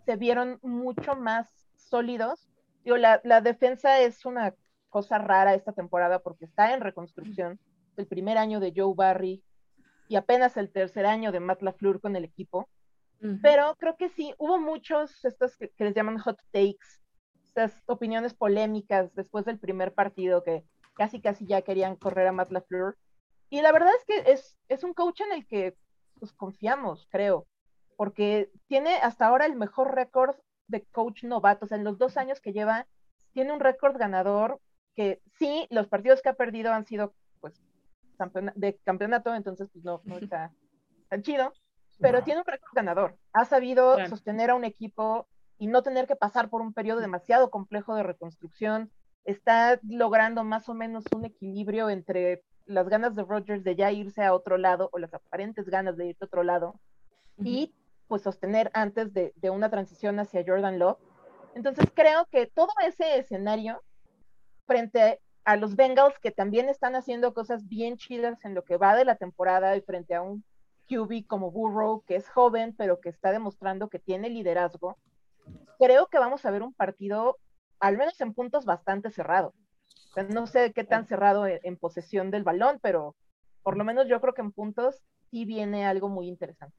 se 0.05 0.15
vieron 0.15 0.59
mucho 0.61 1.15
más 1.15 1.49
sólidos. 1.75 2.47
Digo, 2.85 2.97
la, 2.97 3.19
la 3.23 3.41
defensa 3.41 3.99
es 3.99 4.25
una 4.25 4.55
cosa 4.89 5.17
rara 5.17 5.53
esta 5.53 5.73
temporada 5.73 6.19
porque 6.19 6.45
está 6.45 6.73
en 6.73 6.81
reconstrucción. 6.81 7.59
El 7.97 8.07
primer 8.07 8.37
año 8.37 8.59
de 8.59 8.71
Joe 8.75 8.93
Barry 8.95 9.43
y 10.07 10.15
apenas 10.15 10.57
el 10.57 10.71
tercer 10.71 11.05
año 11.05 11.31
de 11.31 11.39
Matt 11.39 11.61
LaFleur 11.61 11.99
con 11.99 12.15
el 12.15 12.23
equipo. 12.23 12.69
Pero 13.41 13.75
creo 13.77 13.97
que 13.97 14.09
sí, 14.09 14.33
hubo 14.39 14.59
muchos, 14.59 15.23
estos 15.23 15.55
que, 15.55 15.71
les 15.77 15.93
llaman 15.93 16.17
hot 16.17 16.41
takes, 16.51 16.99
estas 17.43 17.83
opiniones 17.85 18.33
polémicas 18.33 19.13
después 19.13 19.45
del 19.45 19.59
primer 19.59 19.93
partido 19.93 20.43
que 20.43 20.63
casi 20.95 21.21
casi 21.21 21.45
ya 21.45 21.61
querían 21.61 21.95
correr 21.95 22.27
a 22.27 22.31
Matt 22.31 22.51
LaFleur. 22.51 22.97
Y 23.49 23.61
la 23.61 23.71
verdad 23.71 23.91
es 23.95 24.05
que 24.05 24.31
es, 24.31 24.57
es 24.69 24.83
un 24.83 24.93
coach 24.93 25.21
en 25.21 25.33
el 25.33 25.45
que 25.45 25.75
pues, 26.19 26.33
confiamos, 26.33 27.07
creo, 27.11 27.47
porque 27.95 28.49
tiene 28.67 28.95
hasta 28.95 29.27
ahora 29.27 29.45
el 29.45 29.55
mejor 29.55 29.93
récord 29.93 30.35
de 30.67 30.83
coach 30.85 31.23
novato. 31.23 31.65
O 31.65 31.67
sea, 31.67 31.77
en 31.77 31.83
los 31.83 31.99
dos 31.99 32.17
años 32.17 32.41
que 32.41 32.53
lleva, 32.53 32.87
tiene 33.33 33.53
un 33.53 33.59
récord 33.59 33.97
ganador 33.97 34.59
que 34.95 35.21
sí, 35.37 35.67
los 35.69 35.87
partidos 35.87 36.21
que 36.21 36.29
ha 36.29 36.33
perdido 36.33 36.73
han 36.73 36.85
sido 36.85 37.13
pues 37.39 37.61
de 38.55 38.79
campeonato, 38.83 39.33
entonces 39.33 39.69
pues 39.71 39.83
no, 39.83 40.01
no 40.05 40.17
está 40.17 40.51
tan 41.09 41.21
chido, 41.21 41.53
pero 42.01 42.23
tiene 42.23 42.41
un 42.41 42.45
récord 42.45 42.71
ganador. 42.73 43.17
Ha 43.33 43.45
sabido 43.45 43.97
sostener 44.07 44.49
a 44.49 44.55
un 44.55 44.65
equipo 44.65 45.27
y 45.57 45.67
no 45.67 45.83
tener 45.83 46.07
que 46.07 46.15
pasar 46.15 46.49
por 46.49 46.61
un 46.61 46.73
periodo 46.73 46.99
demasiado 46.99 47.51
complejo 47.51 47.95
de 47.95 48.03
reconstrucción. 48.03 48.91
Está 49.23 49.79
logrando 49.87 50.43
más 50.43 50.67
o 50.69 50.73
menos 50.73 51.05
un 51.15 51.25
equilibrio 51.25 51.89
entre 51.89 52.43
las 52.65 52.89
ganas 52.89 53.15
de 53.15 53.23
Rodgers 53.23 53.63
de 53.63 53.75
ya 53.75 53.91
irse 53.91 54.23
a 54.23 54.33
otro 54.33 54.57
lado 54.57 54.89
o 54.91 54.97
las 54.97 55.13
aparentes 55.13 55.69
ganas 55.69 55.97
de 55.97 56.07
irse 56.07 56.23
a 56.23 56.27
otro 56.27 56.43
lado 56.43 56.79
y 57.37 57.73
pues 58.07 58.23
sostener 58.23 58.71
antes 58.73 59.13
de, 59.13 59.33
de 59.35 59.49
una 59.49 59.69
transición 59.69 60.19
hacia 60.19 60.43
Jordan 60.45 60.79
Love. 60.79 60.97
Entonces 61.53 61.85
creo 61.93 62.25
que 62.31 62.47
todo 62.47 62.69
ese 62.85 63.19
escenario 63.19 63.81
frente 64.65 65.19
a 65.43 65.55
los 65.55 65.75
Bengals 65.75 66.17
que 66.19 66.31
también 66.31 66.69
están 66.69 66.95
haciendo 66.95 67.33
cosas 67.33 67.67
bien 67.67 67.97
chidas 67.97 68.43
en 68.45 68.53
lo 68.53 68.63
que 68.63 68.77
va 68.77 68.95
de 68.95 69.05
la 69.05 69.15
temporada 69.15 69.75
y 69.75 69.81
frente 69.81 70.15
a 70.15 70.21
un 70.21 70.43
QB 70.91 71.25
como 71.25 71.51
Burrow 71.51 72.03
que 72.05 72.15
es 72.17 72.29
joven 72.29 72.75
pero 72.77 72.99
que 72.99 73.09
está 73.09 73.31
demostrando 73.31 73.89
que 73.89 73.99
tiene 73.99 74.29
liderazgo. 74.29 74.97
creo 75.79 76.07
que 76.07 76.19
vamos 76.19 76.45
a 76.45 76.51
ver 76.51 76.61
un 76.61 76.73
partido, 76.73 77.37
al 77.79 77.97
menos 77.97 78.19
en 78.19 78.33
puntos, 78.33 78.65
bastante 78.65 79.09
cerrado. 79.09 79.53
no 80.29 80.45
sé 80.47 80.73
qué 80.73 80.83
tan 80.83 81.07
cerrado 81.07 81.47
en 81.47 81.77
posesión 81.77 82.29
del 82.29 82.43
balón, 82.43 82.79
pero 82.81 83.15
por 83.63 83.77
lo 83.77 83.85
menos 83.85 84.07
yo 84.07 84.19
creo 84.19 84.33
que 84.33 84.41
en 84.41 84.51
puntos 84.51 85.01
sí 85.29 85.45
viene 85.45 85.85
algo 85.85 86.09
muy 86.09 86.27
interesante. 86.27 86.75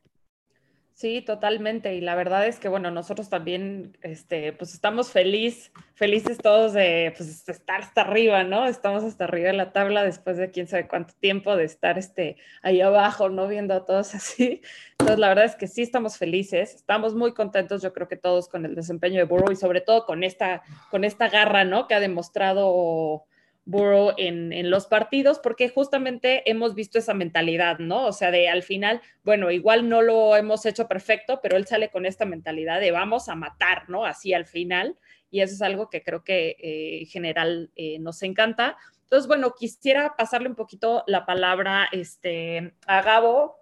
Sí, 1.03 1.21
totalmente. 1.21 1.97
Y 1.97 2.01
la 2.01 2.15
verdad 2.15 2.47
es 2.47 2.61
que, 2.61 2.69
bueno, 2.69 2.93
nosotros 2.93 3.29
también, 3.29 3.99
este, 4.03 4.53
pues 4.53 4.73
estamos 4.73 5.11
feliz, 5.11 5.73
felices 5.97 6.39
todos 6.39 6.75
de 6.75 7.13
pues, 7.17 7.49
estar 7.49 7.81
hasta 7.81 8.03
arriba, 8.03 8.45
¿no? 8.45 8.67
Estamos 8.67 9.03
hasta 9.03 9.25
arriba 9.25 9.49
de 9.49 9.55
la 9.55 9.73
tabla 9.73 10.05
después 10.05 10.37
de 10.37 10.53
quién 10.53 10.69
sabe 10.69 10.87
cuánto 10.87 11.13
tiempo 11.19 11.57
de 11.57 11.65
estar 11.65 11.99
este, 11.99 12.37
ahí 12.63 12.81
abajo, 12.81 13.31
¿no? 13.31 13.49
Viendo 13.49 13.75
a 13.75 13.85
todos 13.85 14.15
así. 14.15 14.63
Entonces, 14.93 15.19
la 15.19 15.27
verdad 15.27 15.47
es 15.47 15.57
que 15.57 15.67
sí 15.67 15.83
estamos 15.83 16.19
felices, 16.19 16.73
estamos 16.77 17.17
muy 17.17 17.35
contentos, 17.35 17.83
yo 17.83 17.93
creo 17.93 18.07
que 18.07 18.17
todos 18.17 18.47
con 18.47 18.65
el 18.65 18.77
desempeño 18.77 19.19
de 19.19 19.25
Burrow 19.25 19.51
y 19.51 19.57
sobre 19.57 19.81
todo 19.81 20.07
con 20.07 20.23
esta, 20.23 20.63
con 20.89 21.03
esta 21.03 21.29
garra, 21.29 21.65
¿no? 21.65 21.89
Que 21.89 21.95
ha 21.95 22.01
demostrado 22.01 23.25
Burrow 23.65 24.13
en, 24.17 24.71
los 24.71 24.87
partidos, 24.87 25.39
porque 25.39 25.69
justamente 25.69 26.49
hemos 26.51 26.75
visto 26.75 26.99
esa 26.99 27.15
mentalidad, 27.15 27.79
¿no? 27.79 28.07
O 28.07 28.13
sea, 28.13 28.31
de 28.31 28.49
al 28.49 28.63
final, 28.63 29.01
bueno, 29.23 29.51
igual 29.51 29.89
no 29.89 30.03
lo 30.03 30.37
hemos 30.37 30.67
hecho 30.67 30.89
perfecto, 30.89 31.41
pero 31.43 31.57
él 31.57 31.67
sale 31.67 31.91
con 31.91 32.05
esta 32.05 32.25
mentalidad 32.25 32.81
de 32.81 32.91
vamos 32.91 33.29
a 33.29 33.37
matar, 33.37 33.89
¿no? 33.89 34.05
Así 34.05 34.35
al 34.35 34.47
final, 34.47 34.99
y 35.31 35.41
eso 35.41 35.55
es 35.55 35.63
algo 35.63 35.91
que 35.91 36.03
creo 36.03 36.25
que 36.25 36.57
eh, 36.59 37.01
en 37.01 37.07
general 37.07 37.71
eh, 37.77 37.99
nos 38.01 38.23
encanta. 38.23 38.77
Entonces, 39.05 39.29
bueno, 39.29 39.55
quisiera 39.55 40.17
pasarle 40.17 40.49
un 40.49 40.57
poquito 40.57 41.05
la 41.07 41.25
palabra 41.25 41.89
este, 41.93 42.75
a 42.87 43.03
Gabo, 43.03 43.61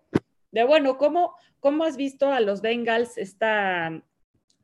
de 0.50 0.64
bueno, 0.64 0.96
¿cómo, 0.96 1.34
cómo 1.60 1.84
has 1.84 1.96
visto 1.96 2.32
a 2.32 2.40
los 2.40 2.62
Bengals 2.62 3.18
esta, 3.18 4.02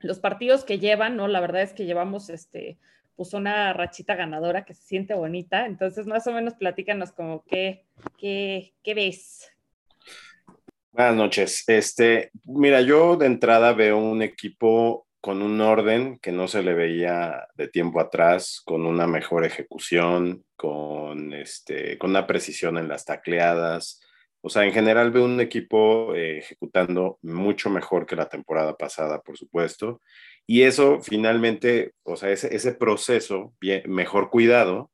los 0.01 0.19
partidos 0.19 0.65
que 0.65 0.79
llevan, 0.79 1.17
¿no? 1.17 1.29
La 1.29 1.41
verdad 1.41 1.63
es 1.63 1.75
que 1.75 1.85
llevamos 1.85 2.31
este 2.31 2.79
puso 3.17 3.39
una 3.39 3.73
rachita 3.73 4.15
ganadora 4.15 4.65
que 4.65 4.75
se 4.75 4.83
siente 4.83 5.15
bonita. 5.15 5.67
Entonces, 5.67 6.07
más 6.07 6.27
o 6.27 6.33
menos 6.33 6.55
platícanos 6.55 7.13
como 7.13 7.45
qué, 7.45 7.87
qué, 8.19 8.75
qué 8.83 8.95
ves. 8.95 9.51
Buenas 10.93 11.17
noches. 11.17 11.65
Este, 11.67 12.31
mira, 12.45 12.81
yo 12.81 13.17
de 13.17 13.27
entrada 13.27 13.73
veo 13.73 13.99
un 13.99 14.23
equipo 14.23 15.07
con 15.21 15.43
un 15.43 15.61
orden 15.61 16.19
que 16.21 16.31
no 16.31 16.47
se 16.47 16.63
le 16.63 16.73
veía 16.73 17.49
de 17.57 17.67
tiempo 17.67 18.01
atrás, 18.01 18.63
con 18.65 18.87
una 18.87 19.09
mejor 19.09 19.45
ejecución, 19.45 20.45
con, 20.55 21.33
este, 21.33 21.99
con 21.99 22.11
una 22.11 22.27
precisión 22.27 22.79
en 22.79 22.87
las 22.87 23.05
tacleadas. 23.05 24.01
O 24.41 24.49
sea, 24.49 24.65
en 24.65 24.73
general 24.73 25.11
veo 25.11 25.25
un 25.25 25.41
equipo 25.41 26.15
eh, 26.15 26.39
ejecutando 26.39 27.19
mucho 27.23 27.71
mejor 27.71 28.07
que 28.07 28.15
la 28.15 28.29
temporada 28.29 28.77
pasada, 28.77 29.21
por 29.21 29.37
supuesto. 29.37 30.01
Y 30.47 30.63
eso 30.63 31.01
finalmente, 31.01 31.93
o 32.05 32.17
sea, 32.17 32.31
ese, 32.31 32.55
ese 32.55 32.73
proceso 32.73 33.55
mejor 33.87 34.31
cuidado 34.31 34.91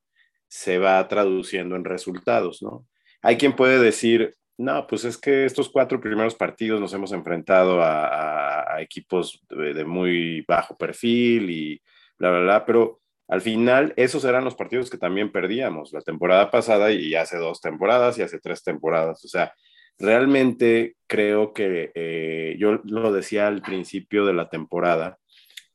se 0.48 0.78
va 0.78 1.06
traduciendo 1.08 1.76
en 1.76 1.84
resultados, 1.84 2.62
¿no? 2.62 2.86
Hay 3.22 3.36
quien 3.36 3.54
puede 3.54 3.78
decir, 3.78 4.34
no, 4.58 4.86
pues 4.86 5.04
es 5.04 5.16
que 5.16 5.44
estos 5.44 5.70
cuatro 5.70 6.00
primeros 6.00 6.34
partidos 6.34 6.80
nos 6.80 6.92
hemos 6.92 7.12
enfrentado 7.12 7.80
a, 7.82 8.80
equipos 8.80 9.40
de, 9.48 9.84
muy 9.84 10.44
bajo 10.48 10.76
perfil 10.76 11.50
y 11.50 11.82
bla, 12.18 12.30
bla, 12.30 12.40
bla, 12.40 12.66
pero 12.66 13.00
al 13.28 13.40
final 13.40 13.94
esos 13.96 14.24
eran 14.24 14.44
los 14.44 14.54
partidos 14.54 14.90
que 14.90 14.98
también 14.98 15.30
perdíamos 15.32 15.92
la 15.92 16.00
temporada 16.00 16.50
pasada 16.50 16.90
y 16.90 17.14
hace 17.14 17.38
dos 17.38 17.60
temporadas 17.60 18.18
y 18.18 18.22
hace 18.22 18.40
tres 18.40 18.62
temporadas. 18.62 19.24
O 19.24 19.28
sea, 19.28 19.54
realmente 19.98 20.96
creo 21.06 21.52
que 21.52 21.92
eh, 21.94 22.56
yo 22.58 22.80
lo 22.84 23.12
decía 23.12 23.46
al 23.46 23.62
principio 23.62 24.26
de 24.26 24.34
la 24.34 24.48
temporada, 24.48 25.18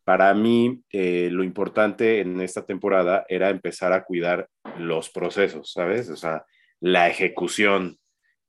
para 0.07 0.33
mí 0.33 0.85
eh, 0.89 1.27
lo 1.33 1.43
importante 1.43 2.21
en 2.21 2.39
esta 2.39 2.65
temporada 2.65 3.25
era 3.27 3.49
empezar 3.49 3.91
a 3.91 4.05
cuidar 4.05 4.47
los 4.77 5.09
procesos, 5.09 5.73
¿sabes? 5.73 6.09
O 6.09 6.15
sea, 6.15 6.45
la 6.79 7.09
ejecución, 7.09 7.97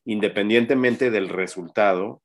independientemente 0.05 1.11
del 1.11 1.29
resultado, 1.29 2.23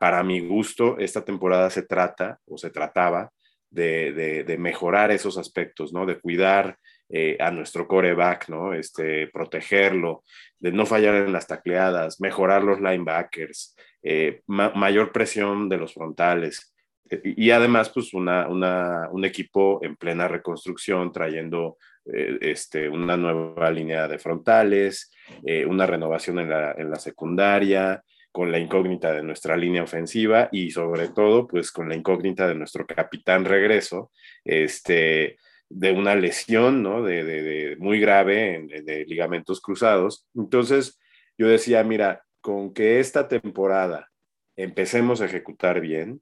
para 0.00 0.24
mi 0.24 0.40
gusto, 0.40 0.98
esta 0.98 1.24
temporada 1.24 1.70
se 1.70 1.82
trata 1.82 2.40
o 2.46 2.58
se 2.58 2.70
trataba 2.70 3.30
de, 3.70 4.56
mejorar 4.58 5.12
esos 5.12 5.38
aspectos, 5.38 5.92
¿no? 5.92 6.04
De 6.04 6.18
cuidar 6.18 6.76
eh, 7.08 7.36
a 7.38 7.52
nuestro 7.52 7.86
coreback, 7.86 8.48
¿no? 8.48 8.74
Este, 8.74 9.28
protegerlo, 9.28 10.24
de 10.58 10.72
no 10.72 10.84
fallar 10.84 11.14
en 11.14 11.32
las 11.32 11.46
tacleadas, 11.46 12.20
mejorar 12.20 12.64
los 12.64 12.80
linebackers, 12.80 13.76
eh, 14.02 14.42
mayor 14.48 15.12
presión 15.12 15.68
de 15.68 15.76
los 15.76 15.94
frontales, 15.94 16.73
y 17.10 17.50
además, 17.50 17.90
pues 17.90 18.14
una, 18.14 18.48
un 18.48 19.24
equipo 19.24 19.78
en 19.82 19.96
plena 19.96 20.26
reconstrucción, 20.26 21.12
trayendo 21.12 21.76
eh, 22.06 22.38
este, 22.40 22.88
una 22.88 23.16
nueva 23.16 23.70
línea 23.70 24.08
de 24.08 24.18
frontales, 24.18 25.10
eh, 25.44 25.64
una 25.66 25.86
renovación 25.86 26.38
en 26.38 26.50
la, 26.50 26.72
en 26.72 26.90
la, 26.90 26.98
secundaria, 26.98 28.02
con 28.32 28.50
la 28.50 28.58
incógnita 28.58 29.12
de 29.12 29.22
nuestra 29.22 29.56
línea 29.56 29.82
ofensiva 29.82 30.48
y 30.50 30.70
sobre 30.70 31.08
todo, 31.08 31.46
pues 31.46 31.70
con 31.70 31.88
la 31.88 31.94
incógnita 31.94 32.48
de 32.48 32.54
nuestro 32.54 32.86
capitán 32.86 33.44
regreso, 33.44 34.10
este, 34.44 35.36
de 35.68 35.92
una 35.92 36.14
lesión, 36.14 36.82
¿no? 36.82 37.02
De, 37.02 37.24
de, 37.24 37.76
muy 37.78 38.00
grave 38.00 38.56
en, 38.56 38.66
de 38.66 39.04
ligamentos 39.06 39.60
cruzados. 39.60 40.26
Entonces, 40.34 41.00
yo 41.38 41.48
decía, 41.48 41.84
mira, 41.84 42.24
con 42.40 42.74
que 42.74 43.00
esta 43.00 43.28
temporada 43.28 44.10
empecemos 44.56 45.20
a 45.20 45.26
ejecutar 45.26 45.80
bien, 45.80 46.20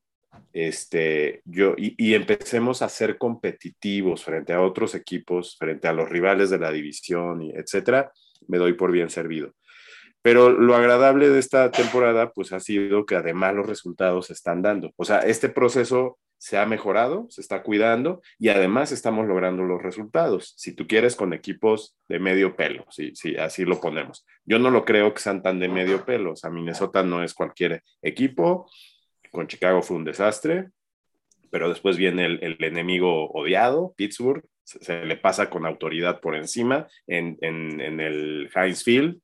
este, 0.52 1.42
yo, 1.44 1.74
y, 1.76 2.14
empecemos 2.14 2.82
a 2.82 2.88
ser 2.88 3.18
competitivos 3.18 4.24
frente 4.24 4.52
a 4.52 4.60
otros 4.60 4.94
equipos, 4.94 5.56
frente 5.58 5.88
a 5.88 5.92
los 5.92 6.08
rivales 6.08 6.50
de 6.50 6.58
la 6.58 6.70
división, 6.70 7.42
y 7.42 7.50
etcétera, 7.52 8.12
me 8.48 8.58
doy 8.58 8.74
por 8.74 8.92
bien 8.92 9.10
servido. 9.10 9.54
Pero 10.20 10.50
lo 10.50 10.76
agradable 10.76 11.28
de 11.30 11.38
esta 11.38 11.70
temporada, 11.70 12.30
pues 12.32 12.52
ha 12.52 12.60
sido 12.60 13.06
que 13.06 13.16
además 13.16 13.54
los 13.54 13.66
resultados 13.66 14.26
se 14.26 14.34
están 14.34 14.62
dando. 14.62 14.92
O 14.96 15.04
sea, 15.04 15.20
este 15.20 15.48
proceso 15.48 16.18
se 16.38 16.58
ha 16.58 16.66
mejorado, 16.66 17.26
se 17.30 17.40
está 17.40 17.62
cuidando 17.62 18.20
y 18.38 18.48
además 18.48 18.92
estamos 18.92 19.26
logrando 19.26 19.62
los 19.62 19.82
resultados. 19.82 20.54
Si 20.56 20.74
tú 20.74 20.86
quieres, 20.86 21.16
con 21.16 21.32
equipos 21.32 21.96
de 22.08 22.18
medio 22.18 22.56
pelo, 22.56 22.84
si, 22.90 23.14
sí, 23.14 23.36
así 23.36 23.64
lo 23.64 23.80
ponemos. 23.80 24.26
Yo 24.44 24.58
no 24.58 24.70
lo 24.70 24.84
creo 24.84 25.14
que 25.14 25.20
sean 25.20 25.42
tan 25.42 25.60
de 25.60 25.68
medio 25.68 26.04
pelo. 26.04 26.32
O 26.32 26.36
sea, 26.36 26.50
Minnesota 26.50 27.02
no 27.02 27.22
es 27.22 27.32
cualquier 27.32 27.82
equipo 28.02 28.68
con 29.32 29.48
Chicago 29.48 29.82
fue 29.82 29.96
un 29.96 30.04
desastre, 30.04 30.68
pero 31.50 31.68
después 31.68 31.96
viene 31.96 32.26
el, 32.26 32.56
enemigo 32.60 33.30
odiado, 33.30 33.94
Pittsburgh, 33.96 34.44
se, 34.64 35.04
le 35.04 35.16
pasa 35.16 35.50
con 35.50 35.66
autoridad 35.66 36.20
por 36.20 36.36
encima 36.36 36.86
en, 37.06 37.36
el 37.40 38.48
Heinz 38.54 38.84
Field. 38.84 39.18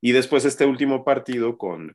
Y 0.00 0.12
después 0.12 0.44
este 0.44 0.66
último 0.66 1.04
partido 1.04 1.56
con, 1.56 1.94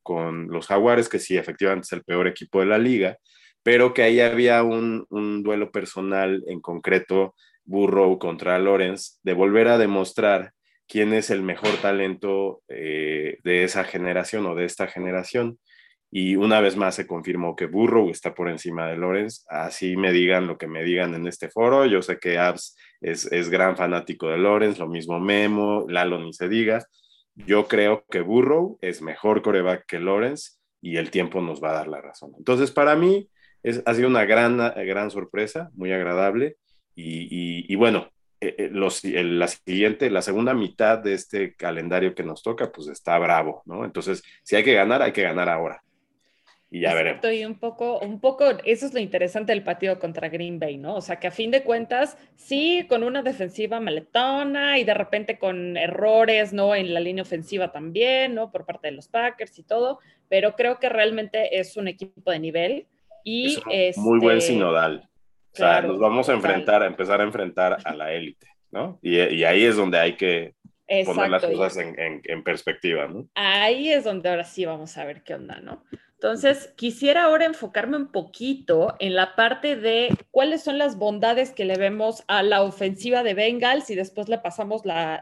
los 0.50 0.68
Jaguares, 0.68 1.10
que 1.10 1.20
sí, 1.20 1.38
efectivamente 1.38 1.86
es 1.86 1.94
el 1.94 2.04
peor 2.04 2.28
equipo 2.28 2.62
de 2.62 2.66
la 2.66 2.78
liga, 2.78 3.18
pero 3.64 3.94
que 3.94 4.04
ahí 4.04 4.22
había 4.22 4.64
un, 4.64 5.06
duelo 5.44 5.72
personal 5.72 6.44
en 6.48 6.62
concreto, 6.62 7.36
Burrow 7.66 8.18
contra 8.18 8.60
Lawrence, 8.60 9.18
de 9.24 9.34
volver 9.34 9.68
a 9.68 9.78
demostrar 9.78 10.54
quién 10.88 11.14
es 11.14 11.30
el 11.30 11.44
mejor 11.44 11.76
talento 11.82 12.62
eh, 12.70 13.40
de 13.44 13.66
esa 13.66 13.84
generación 13.84 14.46
o 14.46 14.56
de 14.56 14.64
esta 14.64 14.88
generación 14.88 15.60
y 16.20 16.36
una 16.36 16.62
vez 16.62 16.76
más 16.76 16.96
se 16.96 17.06
confirmó 17.06 17.56
que 17.56 17.68
Burrow 17.68 18.10
está 18.10 18.34
por 18.34 18.50
encima 18.50 18.88
de 18.88 18.98
Lorenz. 18.98 19.46
Así 19.50 19.96
me 19.98 20.12
digan 20.12 20.48
lo 20.48 20.58
que 20.58 20.66
me 20.66 20.84
digan 20.84 21.14
en 21.14 21.28
este 21.28 21.48
foro. 21.48 21.86
Yo 21.86 22.02
sé 22.02 22.18
que 22.18 22.40
Abs 22.40 22.76
es, 23.02 23.50
gran 23.52 23.78
fanático 23.78 24.28
de 24.28 24.40
Lorenz, 24.40 24.80
lo 24.80 24.88
mismo 24.88 25.20
Memo, 25.20 25.86
Lalo 25.88 26.18
ni 26.18 26.34
se 26.34 26.50
diga. 26.50 26.84
Yo 27.36 27.68
creo 27.68 28.04
que 28.10 28.22
Burrow 28.22 28.80
es 28.82 29.04
mejor 29.04 29.44
coreback 29.44 29.86
que 29.86 30.00
Lorenz 30.00 30.60
y 30.82 30.98
el 30.98 31.12
tiempo 31.12 31.40
nos 31.40 31.64
va 31.64 31.70
a 31.70 31.74
dar 31.74 31.88
la 31.88 32.02
razón. 32.02 32.32
Entonces, 32.36 32.72
para 32.72 32.96
mí 32.96 33.30
es, 33.62 33.84
ha 33.86 33.94
sido 33.94 34.08
una 34.08 34.26
gran, 34.26 34.58
gran 34.58 35.12
sorpresa, 35.12 35.70
muy 35.76 35.92
agradable. 35.92 36.58
Y, 36.96 37.76
bueno, 37.76 38.10
eh, 38.42 38.56
eh, 38.58 38.70
los, 38.72 39.04
la 39.04 39.48
siguiente, 39.48 40.10
la 40.10 40.24
segunda 40.24 40.56
mitad 40.56 40.98
de 40.98 41.14
este 41.14 41.54
calendario 41.54 42.16
que 42.16 42.24
nos 42.24 42.42
toca, 42.42 42.72
pues 42.72 42.88
está 42.88 43.20
bravo, 43.20 43.62
¿no? 43.68 43.86
Entonces, 43.86 44.24
si 44.42 44.56
hay 44.56 44.64
que 44.64 44.74
ganar, 44.74 45.04
hay 45.04 45.12
que 45.12 45.22
ganar 45.22 45.48
ahora 45.48 45.84
y 46.70 46.82
ya 46.82 46.94
veremos. 46.94 47.24
Y 47.32 47.46
un 47.46 47.58
poco, 47.60 48.00
un 48.00 48.20
poco, 48.20 48.46
eso 48.66 48.86
es 48.86 48.94
lo 48.94 49.00
interesante 49.00 49.54
del 49.54 49.64
partido 49.64 50.00
contra 50.00 50.28
Green 50.28 50.60
Bay, 50.60 50.78
¿no? 50.78 50.96
O 50.96 51.02
sea, 51.02 51.18
que 51.18 51.28
a 51.28 51.32
fin 51.32 51.50
de 51.50 51.64
cuentas, 51.64 52.18
sí, 52.36 52.86
con 52.90 53.04
una 53.04 53.24
defensiva 53.24 53.80
maletona 53.80 54.78
y 54.78 54.84
de 54.84 54.94
repente 54.94 55.40
con 55.40 55.78
errores, 55.78 56.52
¿no? 56.52 56.76
En 56.76 56.94
la 56.94 57.00
línea 57.00 57.24
ofensiva 57.24 57.72
también, 57.72 58.36
¿no? 58.36 58.52
Por 58.52 58.66
parte 58.66 58.88
de 58.88 58.94
los 58.94 59.08
Packers 59.08 59.58
y 59.60 59.64
todo, 59.64 60.00
pero 60.28 60.56
creo 60.56 60.80
que 60.80 60.90
realmente 60.90 61.58
es 61.58 61.78
un 61.78 61.88
equipo 61.88 62.32
de 62.32 62.40
nivel 62.40 62.88
y 63.24 63.60
es 63.72 63.98
muy 63.98 64.20
buen 64.20 64.38
este, 64.38 64.54
sinodal. 64.54 65.10
o 65.54 65.56
sea, 65.56 65.82
nos 65.82 66.00
vamos 66.00 66.28
a 66.28 66.34
enfrentar, 66.34 66.84
a 66.84 66.88
empezar 66.88 67.22
a 67.22 67.24
enfrentar 67.24 67.78
a 67.84 67.94
la 67.96 68.12
élite, 68.12 68.48
¿no? 68.72 69.00
Y, 69.02 69.20
y 69.20 69.46
ahí 69.46 69.64
es 69.64 69.78
donde 69.78 70.00
hay 70.00 70.16
que 70.16 70.54
poner 71.06 71.30
las 71.30 71.46
cosas 71.46 71.78
en, 71.78 72.44
perspectiva, 72.44 73.08
¿no? 73.08 73.28
Ahí 73.36 73.92
es 73.92 74.04
donde 74.04 74.30
ahora 74.30 74.44
sí 74.44 74.66
vamos 74.66 74.98
a 74.98 75.06
ver 75.06 75.24
qué 75.24 75.36
onda, 75.36 75.60
¿no? 75.60 75.84
Entonces, 76.14 76.74
quisiera 76.76 77.26
ahora 77.26 77.46
enfocarme 77.46 77.96
un 77.96 78.12
poquito 78.12 78.96
en 79.00 79.16
la 79.16 79.36
parte 79.36 79.76
de 79.76 80.10
cuáles 80.32 80.64
son 80.64 80.80
las 80.80 80.98
bondades 80.98 81.52
que 81.52 81.66
le 81.66 81.78
vemos 81.78 82.24
a 82.28 82.42
la 82.42 82.64
ofensiva 82.64 83.22
de 83.22 83.36
Bengals 83.36 83.90
y 83.92 83.96
después 83.96 84.28
le 84.28 84.40
pasamos 84.40 84.84
la, 84.84 85.22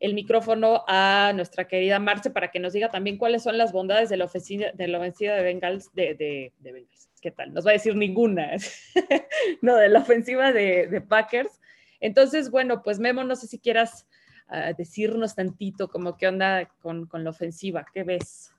el 0.00 0.14
micrófono 0.14 0.84
a 0.88 1.32
nuestra 1.34 1.68
querida 1.68 1.98
Marce 1.98 2.30
para 2.30 2.50
que 2.50 2.60
nos 2.60 2.72
diga 2.72 2.90
también 2.90 3.18
cuáles 3.18 3.42
son 3.42 3.58
las 3.58 3.72
bondades 3.72 4.08
de 4.08 4.16
la 4.16 4.24
ofensiva 4.24 4.68
de, 4.72 4.88
la 4.88 4.98
ofensiva 4.98 5.34
de 5.34 5.42
Bengals, 5.42 5.92
de, 5.92 6.14
de, 6.14 6.52
de 6.58 6.72
Bengals. 6.72 7.10
¿Qué 7.20 7.30
tal? 7.30 7.52
Nos 7.52 7.66
va 7.66 7.70
a 7.70 7.72
decir 7.72 7.96
ninguna, 7.96 8.52
no, 9.60 9.76
de 9.76 9.88
la 9.88 10.00
ofensiva 10.00 10.52
de, 10.52 11.02
Packers. 11.08 11.60
Entonces, 12.00 12.50
bueno, 12.50 12.82
pues 12.82 12.98
Memo, 12.98 13.24
no 13.24 13.36
sé 13.36 13.46
si 13.46 13.58
quieras 13.58 14.06
ah, 14.48 14.72
decirnos 14.76 15.34
tantito 15.34 15.88
como 15.88 16.16
qué 16.16 16.28
onda 16.28 16.68
con, 16.80 17.06
con 17.06 17.24
la 17.24 17.30
ofensiva, 17.30 17.84
¿qué 17.92 18.04
ves? 18.04 18.52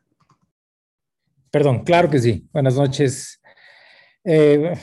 Perdón, 1.52 1.84
claro 1.84 2.10
que 2.10 2.20
sí. 2.20 2.48
Buenas 2.52 2.76
noches. 2.76 3.42
Eh, 4.24 4.76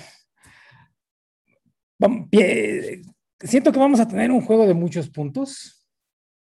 siento 3.41 3.73
que 3.73 3.79
vamos 3.79 4.01
a 4.01 4.09
tener 4.09 4.31
un 4.31 4.41
juego 4.41 4.67
de 4.67 4.75
muchos 4.75 5.11
puntos. 5.11 5.87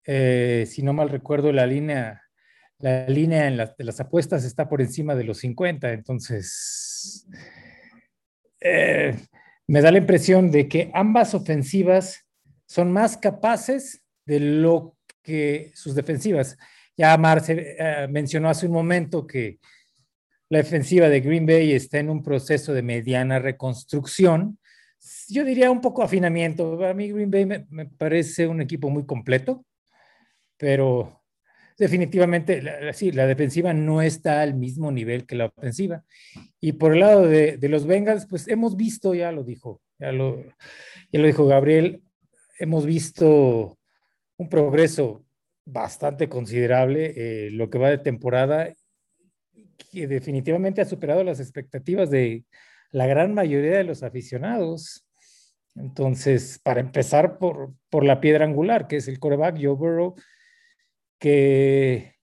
Eh, 0.05 0.65
si 0.69 0.83
no 0.83 0.93
mal 0.93 1.09
recuerdo, 1.09 1.53
la 1.53 1.67
línea, 1.67 2.23
la 2.79 3.09
línea 3.09 3.49
en 3.49 3.57
de 3.57 3.85
las 3.85 4.01
apuestas 4.01 4.45
está 4.45 4.69
por 4.69 4.81
encima 4.81 5.17
de 5.17 5.25
los 5.25 5.39
50, 5.39 5.93
entonces 5.93 7.27
eh, 8.61 9.17
me 9.67 9.81
da 9.81 9.91
la 9.91 9.99
impresión 9.99 10.51
de 10.51 10.69
que 10.69 10.91
ambas 10.95 11.35
ofensivas 11.35 12.25
son 12.67 12.93
más 12.93 13.17
capaces 13.17 14.03
de 14.25 14.41
lo 14.41 14.97
que 15.23 15.73
sus 15.75 15.95
defensivas. 15.95 16.57
Ya 16.97 17.17
Marce 17.17 17.77
mencionó 18.09 18.49
hace 18.49 18.67
un 18.67 18.73
momento 18.73 19.27
que 19.27 19.59
la 20.49 20.59
defensiva 20.59 21.09
de 21.09 21.21
Green 21.21 21.47
Bay 21.47 21.73
está 21.73 21.99
en 21.99 22.09
un 22.09 22.23
proceso 22.23 22.73
de 22.73 22.83
mediana 22.83 23.39
reconstrucción. 23.39 24.59
Yo 25.29 25.45
diría 25.45 25.71
un 25.71 25.81
poco 25.81 26.03
afinamiento. 26.03 26.85
A 26.85 26.95
mí 26.95 27.11
Green 27.11 27.31
Bay 27.31 27.47
me, 27.47 27.87
parece 27.87 28.47
un 28.47 28.61
equipo 28.61 28.89
muy 28.89 29.05
completo, 29.05 29.65
pero 30.57 31.23
definitivamente, 31.79 32.93
sí, 32.93 33.13
la 33.13 33.27
defensiva 33.27 33.73
no 33.73 34.03
está 34.03 34.41
al 34.41 34.55
mismo 34.55 34.91
nivel 34.91 35.27
que 35.27 35.37
la 35.37 35.47
ofensiva. 35.47 36.05
Y 36.61 36.73
por 36.73 36.95
el 36.95 37.01
lado 37.01 37.27
de, 37.27 37.59
los 37.69 37.87
Bengals, 37.87 38.27
pues 38.27 38.49
hemos 38.49 38.77
visto, 38.77 39.15
ya 39.15 39.33
lo 39.33 39.45
dijo, 39.45 39.81
ya 39.99 40.13
lo, 40.13 40.43
ya 41.13 41.21
lo 41.21 41.27
dijo 41.27 41.47
Gabriel, 41.47 42.03
hemos 42.59 42.87
visto 42.87 43.79
un 44.39 44.49
progreso 44.49 45.25
bastante 45.65 46.29
considerable 46.29 47.13
eh, 47.17 47.51
lo 47.51 47.69
que 47.71 47.79
va 47.79 47.91
de 47.91 47.99
temporada 47.99 48.73
que 49.91 50.07
definitivamente 50.07 50.81
ha 50.81 50.85
superado 50.85 51.25
las 51.25 51.41
expectativas 51.41 52.11
de 52.11 52.45
la 52.91 53.07
gran 53.07 53.35
mayoría 53.35 53.77
de 53.77 53.85
los 53.85 54.03
aficionados. 54.03 55.07
Entonces, 55.75 56.59
para 56.63 56.81
empezar 56.81 57.39
por, 57.39 57.75
por 57.91 58.05
la 58.05 58.21
piedra 58.21 58.45
angular, 58.47 58.87
que 58.87 58.97
es 58.97 59.09
el 59.09 59.19
coreback 59.19 59.57
Joe 59.61 59.75
Burrow, 59.75 60.15
que 61.19 62.15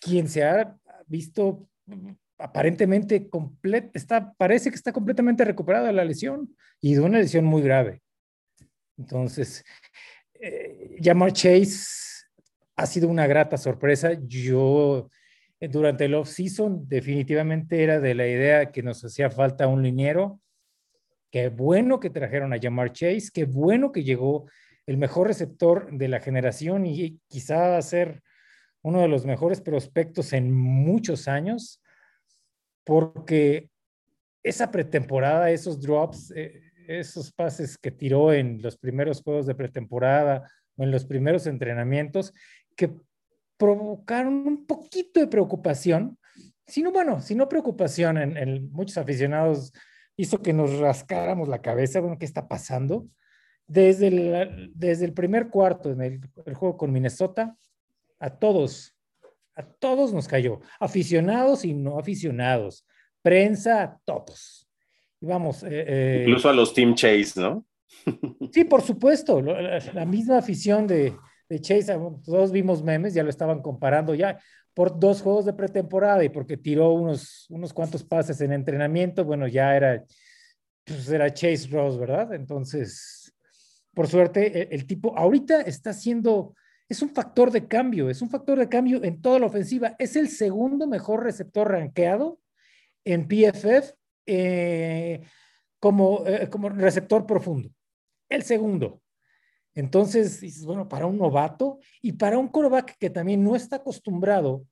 quien 0.00 0.28
se 0.28 0.44
ha 0.44 0.76
visto 1.06 1.68
aparentemente 2.38 3.28
completo, 3.28 3.90
está, 3.94 4.32
parece 4.34 4.70
que 4.70 4.76
está 4.76 4.92
completamente 4.92 5.44
recuperado 5.44 5.86
de 5.86 5.92
la 5.92 6.04
lesión 6.04 6.54
y 6.80 6.94
de 6.94 7.00
una 7.00 7.18
lesión 7.18 7.44
muy 7.44 7.62
grave. 7.62 8.02
Entonces, 8.98 9.64
eh, 10.34 10.98
Chase 11.00 12.24
ha 12.76 12.86
sido 12.86 13.08
una 13.08 13.26
grata 13.26 13.56
sorpresa. 13.56 14.12
Yo 14.26 15.10
eh, 15.60 15.68
durante 15.68 16.04
el 16.04 16.14
off-season 16.14 16.86
definitivamente 16.88 17.82
era 17.82 18.00
de 18.00 18.14
la 18.14 18.26
idea 18.26 18.70
que 18.70 18.82
nos 18.82 19.04
hacía 19.04 19.30
falta 19.30 19.66
un 19.66 19.82
liniero. 19.82 20.40
Qué 21.30 21.48
bueno 21.48 22.00
que 22.00 22.10
trajeron 22.10 22.52
a 22.52 22.60
Jamar 22.60 22.92
Chase, 22.92 23.30
qué 23.32 23.44
bueno 23.44 23.92
que 23.92 24.04
llegó 24.04 24.46
el 24.86 24.96
mejor 24.96 25.26
receptor 25.26 25.90
de 25.90 26.08
la 26.08 26.20
generación 26.20 26.86
y 26.86 27.20
quizá 27.28 27.80
ser 27.82 28.22
uno 28.82 29.00
de 29.00 29.08
los 29.08 29.26
mejores 29.26 29.60
prospectos 29.60 30.32
en 30.32 30.52
muchos 30.52 31.26
años, 31.26 31.82
porque 32.84 33.68
esa 34.44 34.70
pretemporada, 34.70 35.50
esos 35.50 35.80
drops, 35.80 36.32
eh, 36.36 36.62
esos 36.86 37.32
pases 37.32 37.76
que 37.76 37.90
tiró 37.90 38.32
en 38.32 38.62
los 38.62 38.76
primeros 38.76 39.22
juegos 39.22 39.46
de 39.46 39.56
pretemporada 39.56 40.48
o 40.76 40.84
en 40.84 40.92
los 40.92 41.04
primeros 41.04 41.48
entrenamientos, 41.48 42.32
que 42.76 42.94
provocaron 43.56 44.46
un 44.46 44.66
poquito 44.66 45.18
de 45.18 45.26
preocupación, 45.26 46.18
sino 46.66 46.92
bueno, 46.92 47.20
sino 47.20 47.48
preocupación 47.48 48.18
en, 48.18 48.70
muchos 48.70 48.98
aficionados, 48.98 49.72
hizo 50.16 50.42
que 50.42 50.52
nos 50.52 50.78
rascáramos 50.78 51.48
la 51.48 51.62
cabeza, 51.62 52.00
bueno, 52.00 52.18
¿qué 52.18 52.26
está 52.26 52.48
pasando? 52.48 53.08
Desde 53.66 54.08
el, 54.08 54.72
desde 54.74 55.04
el 55.04 55.12
primer 55.12 55.48
cuarto 55.48 55.90
en 55.90 56.00
el, 56.00 56.20
juego 56.54 56.76
con 56.76 56.92
Minnesota, 56.92 57.56
a 58.18 58.30
todos, 58.30 58.94
a 59.54 59.64
todos 59.64 60.12
nos 60.12 60.28
cayó, 60.28 60.60
aficionados 60.78 61.64
y 61.64 61.74
no 61.74 61.98
aficionados, 61.98 62.86
prensa, 63.22 63.82
a 63.82 63.98
todos. 64.04 64.68
Y 65.20 65.26
vamos. 65.26 65.62
Eh, 65.64 65.68
eh, 65.70 66.24
Incluso 66.26 66.48
a 66.48 66.52
los 66.52 66.72
Team 66.72 66.94
Chase, 66.94 67.40
¿no? 67.40 67.66
sí, 68.52 68.64
por 68.64 68.82
supuesto, 68.82 69.40
la 69.40 70.04
misma 70.04 70.38
afición 70.38 70.86
de, 70.86 71.16
de 71.48 71.60
Chase, 71.60 71.96
todos 72.24 72.52
vimos 72.52 72.82
memes, 72.82 73.14
ya 73.14 73.22
lo 73.22 73.30
estaban 73.30 73.62
comparando 73.62 74.14
ya 74.14 74.38
por 74.76 75.00
dos 75.00 75.22
juegos 75.22 75.46
de 75.46 75.54
pretemporada 75.54 76.22
y 76.22 76.28
porque 76.28 76.58
tiró 76.58 76.92
unos, 76.92 77.46
unos 77.48 77.72
cuantos 77.72 78.04
pases 78.04 78.42
en 78.42 78.52
entrenamiento, 78.52 79.24
bueno, 79.24 79.48
ya 79.48 79.74
era, 79.74 80.04
pues 80.84 81.08
era 81.08 81.32
Chase 81.32 81.68
Ross, 81.70 81.98
¿verdad? 81.98 82.34
Entonces, 82.34 83.25
por 83.96 84.08
suerte, 84.08 84.60
el, 84.60 84.68
el 84.72 84.86
tipo 84.86 85.16
ahorita 85.16 85.62
está 85.62 85.88
haciendo, 85.88 86.54
es 86.86 87.00
un 87.00 87.08
factor 87.08 87.50
de 87.50 87.66
cambio, 87.66 88.10
es 88.10 88.20
un 88.20 88.28
factor 88.28 88.58
de 88.58 88.68
cambio 88.68 89.02
en 89.02 89.22
toda 89.22 89.38
la 89.38 89.46
ofensiva, 89.46 89.96
es 89.98 90.16
el 90.16 90.28
segundo 90.28 90.86
mejor 90.86 91.24
receptor 91.24 91.70
rankeado 91.70 92.38
en 93.06 93.26
PFF 93.26 93.94
eh, 94.26 95.22
como, 95.80 96.26
eh, 96.26 96.50
como 96.50 96.68
receptor 96.68 97.24
profundo, 97.24 97.70
el 98.28 98.42
segundo. 98.42 99.00
Entonces, 99.74 100.42
dices, 100.42 100.66
bueno, 100.66 100.86
para 100.86 101.06
un 101.06 101.16
novato 101.16 101.78
y 102.02 102.12
para 102.12 102.36
un 102.36 102.48
quarterback 102.48 102.98
que 102.98 103.08
también 103.08 103.42
no 103.42 103.56
está 103.56 103.76
acostumbrado 103.76 104.66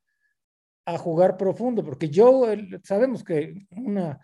a 0.84 0.98
jugar 0.98 1.38
profundo, 1.38 1.82
porque 1.82 2.10
yo 2.10 2.44
sabemos 2.82 3.24
que 3.24 3.66
una, 3.70 4.20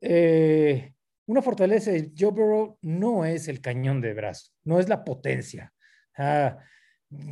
eh, 0.00 0.94
una 1.30 1.42
fortaleza 1.42 1.92
de 1.92 2.12
Joe 2.18 2.32
Burrow 2.32 2.76
no 2.82 3.24
es 3.24 3.46
el 3.46 3.60
cañón 3.60 4.00
de 4.00 4.14
brazo, 4.14 4.50
no 4.64 4.80
es 4.80 4.88
la 4.88 5.04
potencia. 5.04 5.72
Ah, 6.18 6.58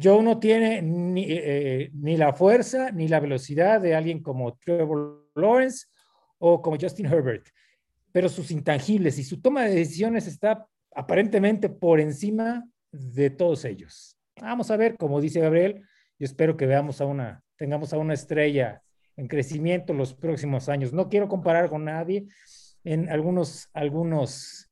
Joe 0.00 0.22
no 0.22 0.38
tiene 0.38 0.80
ni, 0.82 1.24
eh, 1.28 1.90
ni, 1.94 2.16
la 2.16 2.32
fuerza 2.32 2.92
ni 2.92 3.08
la 3.08 3.18
velocidad 3.18 3.80
de 3.80 3.96
alguien 3.96 4.22
como 4.22 4.56
Trevor 4.56 5.28
Lawrence 5.34 5.87
o 6.38 6.62
como 6.62 6.76
Justin 6.80 7.06
Herbert, 7.06 7.48
pero 8.12 8.28
sus 8.28 8.52
intangibles 8.52 9.18
y 9.18 9.24
su 9.24 9.40
toma 9.40 9.64
de 9.64 9.74
decisiones 9.74 10.28
está 10.28 10.64
aparentemente 10.94 11.68
por 11.68 11.98
encima 11.98 12.64
de 12.92 13.30
todos 13.30 13.64
ellos. 13.64 14.16
Vamos 14.40 14.70
a 14.70 14.76
ver, 14.76 14.96
como 14.96 15.20
dice 15.20 15.40
Gabriel, 15.40 15.82
yo 16.20 16.24
espero 16.24 16.56
que 16.56 16.66
veamos 16.66 17.00
a 17.00 17.06
una, 17.06 17.42
tengamos 17.56 17.92
a 17.92 17.98
una 17.98 18.14
estrella 18.14 18.80
en 19.16 19.26
crecimiento 19.26 19.92
los 19.92 20.14
próximos 20.14 20.68
años. 20.68 20.92
No 20.92 21.08
quiero 21.08 21.26
comparar 21.26 21.68
con 21.68 21.84
nadie. 21.84 22.28
En 22.84 23.08
algunos, 23.08 23.68
algunos 23.72 24.68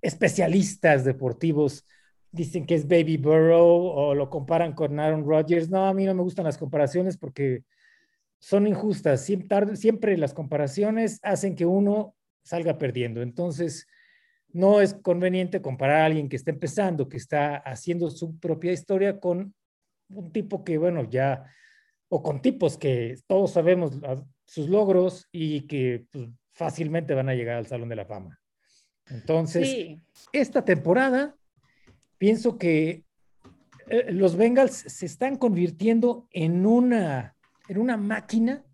especialistas 0.00 1.04
deportivos 1.04 1.84
dicen 2.30 2.66
que 2.66 2.74
es 2.74 2.86
Baby 2.86 3.16
Burrow 3.16 3.66
o 3.66 4.14
lo 4.14 4.30
comparan 4.30 4.72
con 4.72 5.00
Aaron 5.00 5.26
Rodgers. 5.26 5.70
No, 5.70 5.86
a 5.86 5.94
mí 5.94 6.04
no 6.04 6.14
me 6.14 6.22
gustan 6.22 6.44
las 6.44 6.58
comparaciones 6.58 7.16
porque 7.16 7.64
son 8.38 8.66
injustas. 8.66 9.24
Siempre, 9.24 10.16
las 10.16 10.34
comparaciones 10.34 11.18
hacen 11.22 11.56
que 11.56 11.66
uno 11.66 12.14
salga 12.42 12.78
perdiendo. 12.78 13.22
Entonces, 13.22 13.86
no 14.52 14.80
es 14.80 14.94
conveniente 14.94 15.60
comparar 15.60 16.02
a 16.02 16.04
alguien 16.06 16.28
que 16.28 16.36
está 16.36 16.50
empezando, 16.50 17.08
que 17.08 17.16
está 17.16 17.56
haciendo 17.56 18.10
su 18.10 18.38
propia 18.38 18.72
historia 18.72 19.18
con 19.18 19.54
un 20.08 20.32
tipo 20.32 20.62
que, 20.62 20.78
bueno, 20.78 21.08
ya, 21.10 21.44
o 22.08 22.22
con 22.22 22.40
tipos 22.40 22.78
que 22.78 23.16
todos 23.26 23.52
sabemos 23.52 23.98
sus 24.44 24.68
logros 24.68 25.28
y 25.32 25.62
que 25.62 26.06
pues, 26.12 26.28
fácilmente 26.56 27.14
van 27.14 27.28
a 27.28 27.34
llegar 27.34 27.56
al 27.56 27.66
Salón 27.66 27.90
de 27.90 27.96
la 27.96 28.06
Fama. 28.06 28.40
Entonces, 29.08 29.98
esta 30.32 30.64
temporada, 30.64 31.36
pienso 32.16 32.56
que 32.56 33.04
eh, 33.88 34.10
los 34.10 34.36
Bengals 34.36 34.72
se 34.74 35.04
están 35.04 35.36
convirtiendo 35.36 36.26
en 36.32 36.64
una, 36.64 37.36
en 37.68 37.78
una 37.78 37.98
máquina 37.98 38.64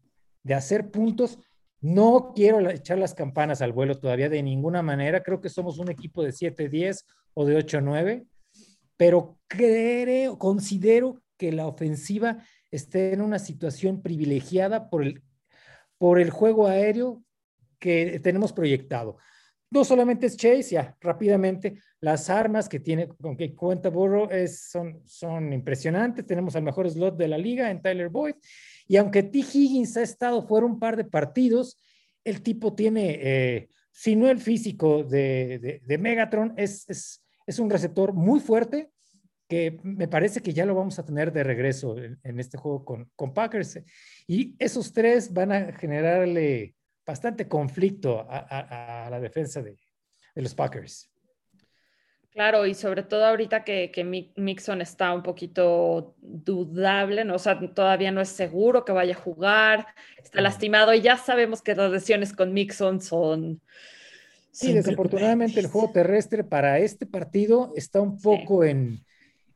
de 0.45 0.55
hacer 0.55 0.91
puntos 0.91 1.39
no 1.81 2.33
quiero 2.33 2.71
echar 2.71 2.99
las 2.99 3.13
campanas 3.13 3.61
al 3.61 3.73
vuelo 3.73 3.99
todavía 3.99 4.29
de 4.29 4.41
ninguna 4.41 4.83
manera. 4.83 5.25
Creo 5.25 5.41
que 5.41 5.49
somos 5.49 5.81
un 5.81 5.91
equipo 5.91 6.23
de 6.23 6.31
7-10 6.31 7.05
o 7.35 7.45
de 7.45 7.59
8-9. 7.59 8.25
pero 8.97 9.37
creo, 9.49 10.39
considero 10.39 11.21
que 11.37 11.51
la 11.51 11.67
ofensiva 11.67 12.39
esté 12.71 13.13
en 13.13 13.21
una 13.21 13.41
situación 13.41 14.01
privilegiada 14.01 14.89
por 14.89 15.03
el, 15.03 15.25
por 15.99 16.21
el 16.21 16.31
juego 16.31 16.69
aéreo 16.69 17.25
que 17.83 18.21
tenemos 18.21 18.53
proyectado. 18.53 19.19
No 19.71 19.85
solamente 19.85 20.27
es 20.27 20.37
Chase, 20.37 20.71
ya 20.75 20.97
rápidamente, 21.01 21.81
las 22.01 22.31
armas 22.31 22.69
que 22.69 22.79
tiene, 22.79 23.09
con 23.09 23.37
que 23.37 23.55
cuenta 23.55 23.89
Burrow 23.89 24.29
es, 24.31 24.69
son, 24.71 25.03
son 25.05 25.53
impresionantes. 25.53 26.27
Tenemos 26.27 26.55
al 26.55 26.63
mejor 26.63 26.89
slot 26.89 27.17
de 27.17 27.27
la 27.27 27.39
liga 27.39 27.71
en 27.71 27.83
Tyler 27.83 28.09
Boyd. 28.09 28.35
Y 28.87 28.97
aunque 28.99 29.23
T. 29.23 29.39
Higgins 29.39 29.97
ha 29.97 30.03
estado 30.03 30.47
fuera 30.47 30.67
un 30.67 30.79
par 30.79 30.97
de 30.97 31.05
partidos, 31.05 31.81
el 32.23 32.43
tipo 32.43 32.75
tiene, 32.75 33.19
eh, 33.21 33.69
si 33.91 34.15
no 34.15 34.29
el 34.29 34.39
físico 34.39 35.03
de, 35.03 35.81
de, 35.85 35.99
Megatron, 35.99 36.55
es, 36.57 36.89
es, 36.89 37.25
es, 37.47 37.59
un 37.59 37.69
receptor 37.69 38.13
muy 38.13 38.41
fuerte 38.41 38.91
que 39.49 39.81
me 39.83 40.07
parece 40.07 40.41
que 40.41 40.53
ya 40.53 40.67
lo 40.67 40.75
vamos 40.75 40.99
a 40.99 41.05
tener 41.05 41.33
de 41.33 41.45
regreso 41.45 41.97
en, 41.99 42.39
este 42.39 42.59
juego 42.59 42.85
con, 42.85 43.11
con, 43.17 43.35
Packers. 43.35 43.81
Y 44.27 44.55
esos 44.59 44.93
tres 44.93 45.33
van 45.33 45.51
a 45.51 45.73
generarle 45.73 46.75
bastante 47.05 47.49
conflicto 47.49 48.27
a, 48.29 49.07
a, 49.07 49.11
la 49.11 49.21
defensa 49.21 49.63
de, 49.63 49.79
de 50.35 50.43
los 50.43 50.55
Packers. 50.55 51.13
Claro, 52.33 52.65
y 52.65 52.73
sobre 52.73 53.03
todo 53.03 53.27
ahorita 53.27 53.63
que, 53.63 53.91
que, 53.91 54.05
Mixon 54.05 54.81
está 54.81 55.13
un 55.13 55.23
poquito 55.23 56.15
dudable, 56.19 57.27
¿no? 57.27 57.35
o 57.35 57.39
sea, 57.39 57.61
todavía 57.75 58.11
no 58.11 58.23
es 58.23 58.31
seguro 58.31 58.87
que 58.87 58.93
vaya 58.93 59.13
a 59.15 59.21
jugar, 59.21 59.87
está 60.17 60.41
lastimado 60.41 60.95
y 60.95 61.03
ya 61.03 61.19
sabemos 61.19 61.61
que 61.61 61.75
las 61.75 61.91
lesiones 61.91 62.33
con 62.33 62.55
Mixon 62.55 63.03
son... 63.03 63.61
Sí, 64.51 64.73
desafortunadamente 64.73 65.61
el 65.61 65.67
juego 65.67 65.93
terrestre 65.93 66.43
para 66.43 66.79
este 66.79 67.05
partido 67.05 67.73
está 67.77 68.01
un 68.01 68.19
poco 68.19 68.65
en, 68.65 69.05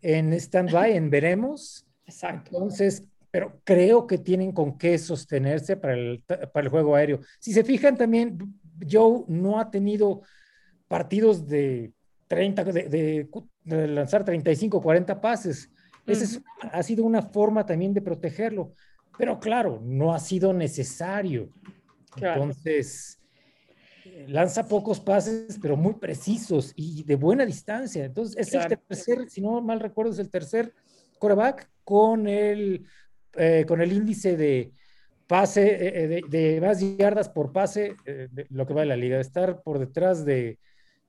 en 0.03 0.35
stand-by, 0.35 0.97
en 0.97 1.09
veremos. 1.09 1.87
Exacto. 2.07 2.51
Entonces, 2.53 3.05
pero 3.31 3.61
creo 3.65 4.07
que 4.07 4.19
tienen 4.19 4.53
con 4.53 4.79
qué 4.79 4.99
sostenerse 4.99 5.77
para 5.77 5.95
el, 5.95 6.23
para 6.23 6.65
el 6.65 6.69
juego 6.69 6.95
aéreo. 6.95 7.21
Si 7.39 7.53
se 7.53 7.65
fijan 7.65 7.97
también, 7.97 8.39
Joe 8.91 9.25
no 9.29 9.59
ha 9.59 9.71
tenido 9.71 10.23
partidos 10.89 11.47
de 11.47 11.93
30, 12.29 12.65
de, 12.65 13.29
lanzar 13.65 14.25
35, 14.25 14.81
40 14.81 15.21
pases. 15.21 15.71
Esa 16.07 16.41
ha 16.73 16.83
sido 16.83 17.05
una 17.05 17.23
forma 17.23 17.67
también 17.67 17.93
de 17.93 18.03
protegerlo. 18.03 18.73
Pero 19.19 19.41
claro, 19.41 19.81
no 19.83 20.15
ha 20.15 20.19
sido 20.21 20.53
necesario. 20.53 21.51
Entonces, 22.17 23.19
lanza 24.29 24.67
pocos 24.67 25.01
pases, 25.01 25.59
pero 25.61 25.77
muy 25.77 25.95
precisos 25.95 26.73
y 26.77 27.03
de 27.05 27.17
buena 27.17 27.45
distancia. 27.45 28.05
Entonces, 28.05 28.37
es 28.37 28.55
el 28.55 28.67
tercer, 28.69 29.29
si 29.29 29.41
no 29.41 29.61
mal 29.61 29.81
recuerdo, 29.81 30.13
es 30.13 30.19
el 30.19 30.31
tercer 30.31 30.73
coreback 31.19 31.69
con 31.83 32.29
el, 32.29 32.87
eh, 33.37 33.65
con 33.67 33.81
el 33.81 33.93
índice 33.93 34.37
de 34.37 34.73
pase, 35.27 35.67
eh, 35.67 36.19
eh, 36.19 36.21
de, 36.29 36.61
más 36.61 36.81
yardas 36.97 37.29
por 37.29 37.53
pase, 37.53 37.97
de 38.05 38.47
lo 38.51 38.67
que 38.67 38.75
va 38.75 38.83
en 38.83 38.89
la 38.89 38.97
liga, 38.97 39.17
de 39.17 39.23
estar 39.23 39.63
por 39.63 39.79
detrás 39.79 40.25
de, 40.25 40.59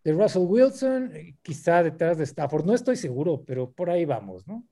de 0.03 0.11
Russell 0.13 0.43
Wilson, 0.43 1.11
quizá 1.41 1.83
detrás 1.83 2.17
de 2.17 2.23
Stafford. 2.23 2.65
No 2.65 2.73
estoy 2.73 2.95
seguro, 2.95 3.43
pero 3.45 3.71
por 3.71 3.89
ahí 3.89 4.05
vamos, 4.05 4.47
¿no? 4.47 4.63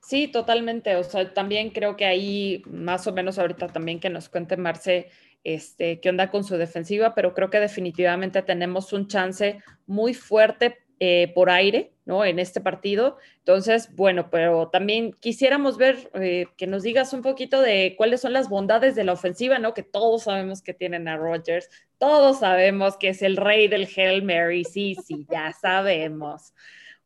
Sí, 0.00 0.28
totalmente. 0.28 0.96
O 0.96 1.04
sea, 1.04 1.32
también 1.32 1.70
creo 1.70 1.96
que 1.96 2.06
ahí, 2.06 2.62
más 2.66 3.06
o 3.06 3.12
menos 3.12 3.38
ahorita 3.38 3.68
también 3.68 4.00
que 4.00 4.10
nos 4.10 4.28
cuente 4.28 4.56
Marce 4.56 5.08
este, 5.44 6.00
qué 6.00 6.08
onda 6.08 6.30
con 6.30 6.44
su 6.44 6.56
defensiva, 6.56 7.14
pero 7.14 7.34
creo 7.34 7.50
que 7.50 7.60
definitivamente 7.60 8.42
tenemos 8.42 8.92
un 8.92 9.08
chance 9.08 9.60
muy 9.86 10.14
fuerte 10.14 10.78
eh, 11.04 11.32
por 11.34 11.50
aire, 11.50 11.90
¿no? 12.04 12.24
En 12.24 12.38
este 12.38 12.60
partido. 12.60 13.16
Entonces, 13.38 13.92
bueno, 13.96 14.30
pero 14.30 14.68
también 14.68 15.12
quisiéramos 15.14 15.76
ver 15.76 16.12
eh, 16.14 16.46
que 16.56 16.68
nos 16.68 16.84
digas 16.84 17.12
un 17.12 17.22
poquito 17.22 17.60
de 17.60 17.96
cuáles 17.98 18.20
son 18.20 18.32
las 18.32 18.48
bondades 18.48 18.94
de 18.94 19.02
la 19.02 19.14
ofensiva, 19.14 19.58
¿no? 19.58 19.74
Que 19.74 19.82
todos 19.82 20.22
sabemos 20.22 20.62
que 20.62 20.74
tienen 20.74 21.08
a 21.08 21.16
Rodgers, 21.16 21.68
todos 21.98 22.38
sabemos 22.38 22.96
que 22.96 23.08
es 23.08 23.22
el 23.22 23.36
rey 23.36 23.66
del 23.66 23.88
Hail 23.96 24.22
Mary, 24.22 24.62
sí, 24.62 24.96
sí, 25.04 25.26
ya 25.28 25.52
sabemos 25.52 26.54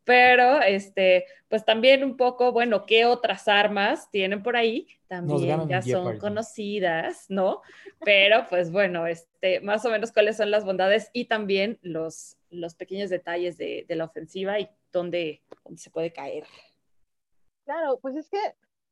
pero 0.05 0.63
este, 0.63 1.25
pues 1.49 1.65
también 1.65 2.05
un 2.05 2.17
poco, 2.17 2.53
bueno, 2.53 2.87
¿qué 2.87 3.07
otras 3.07 3.49
armas 3.49 4.09
tienen 4.13 4.41
por 4.41 4.57
ahí? 4.57 4.87
También 5.09 5.69
ya 5.69 5.83
son 5.83 6.19
conocidas, 6.19 7.27
¿no? 7.29 7.61
Pero 8.05 8.47
pues 8.49 8.71
bueno, 8.71 9.09
este, 9.09 9.59
más 9.63 9.85
o 9.85 9.91
menos 9.91 10.13
cuáles 10.13 10.37
son 10.37 10.53
las 10.53 10.65
bondades 10.65 11.11
y 11.13 11.25
también 11.25 11.81
los, 11.83 12.36
los 12.57 12.75
pequeños 12.75 13.11
detalles 13.11 13.57
de, 13.57 13.87
la 13.89 14.05
ofensiva 14.05 14.59
y 14.59 14.69
dónde, 14.93 15.43
dónde, 15.65 15.81
se 15.81 15.91
puede 15.91 16.13
caer. 16.13 16.45
Claro, 17.65 17.99
pues 18.01 18.17
es 18.17 18.29
que 18.29 18.39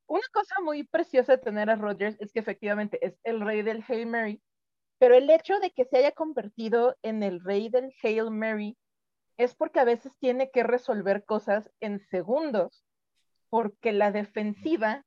una 0.07 0.27
cosa 0.33 0.55
muy 0.63 0.85
preciosa 0.85 1.33
de 1.33 1.43
tener 1.43 1.71
a 1.71 1.77
Rodgers 1.77 2.17
es 2.21 2.33
que 2.33 2.41
efectivamente 2.41 2.99
es 3.05 3.19
el 3.25 3.41
rey 3.41 3.63
del 3.63 3.85
Hail 3.89 4.07
Mary, 4.07 4.43
pero 4.99 5.15
el 5.15 5.29
hecho 5.31 5.59
de 5.61 5.71
que 5.71 5.85
se 5.85 5.99
haya 5.99 6.13
convertido 6.13 6.97
en 7.03 7.23
el 7.23 7.41
rey 7.41 7.69
del 7.69 7.93
Hail 8.03 8.31
Mary 8.31 8.77
es 9.37 9.55
porque 9.55 9.81
a 9.81 9.85
veces 9.85 10.17
tiene 10.19 10.51
que 10.51 10.63
resolver 10.63 11.25
cosas 11.25 11.71
en 11.81 12.01
segundos, 12.01 12.85
porque 13.51 13.93
la 13.93 14.13
defensiva 14.13 15.05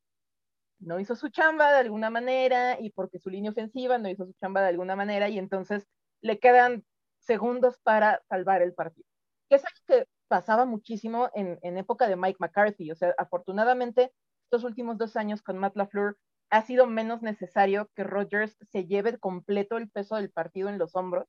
no 0.79 0.99
hizo 0.99 1.15
su 1.15 1.29
chamba 1.29 1.71
de 1.71 1.79
alguna 1.79 2.09
manera 2.09 2.79
y 2.79 2.91
porque 2.91 3.19
su 3.19 3.29
línea 3.29 3.51
ofensiva 3.51 3.97
no 3.97 4.09
hizo 4.09 4.25
su 4.25 4.33
chamba 4.33 4.61
de 4.61 4.69
alguna 4.69 4.95
manera 4.95 5.29
y 5.29 5.39
entonces 5.39 5.87
le 6.21 6.39
quedan 6.39 6.85
segundos 7.27 7.77
para 7.83 8.21
salvar 8.29 8.63
el 8.63 8.73
partido. 8.73 9.07
Que 9.49 9.57
es 9.57 9.65
algo 9.65 9.79
que 9.85 10.07
pasaba 10.27 10.65
muchísimo 10.65 11.29
en, 11.35 11.59
en 11.61 11.77
época 11.77 12.07
de 12.07 12.15
Mike 12.15 12.37
McCarthy. 12.39 12.91
O 12.91 12.95
sea, 12.95 13.13
afortunadamente, 13.17 14.11
estos 14.45 14.63
últimos 14.63 14.97
dos 14.97 15.15
años 15.15 15.43
con 15.43 15.59
Matt 15.59 15.75
LaFleur 15.75 16.17
ha 16.49 16.61
sido 16.63 16.87
menos 16.87 17.21
necesario 17.21 17.89
que 17.95 18.03
Rodgers 18.03 18.57
se 18.71 18.85
lleve 18.85 19.19
completo 19.19 19.77
el 19.77 19.89
peso 19.89 20.15
del 20.15 20.31
partido 20.31 20.69
en 20.69 20.79
los 20.79 20.95
hombros 20.95 21.27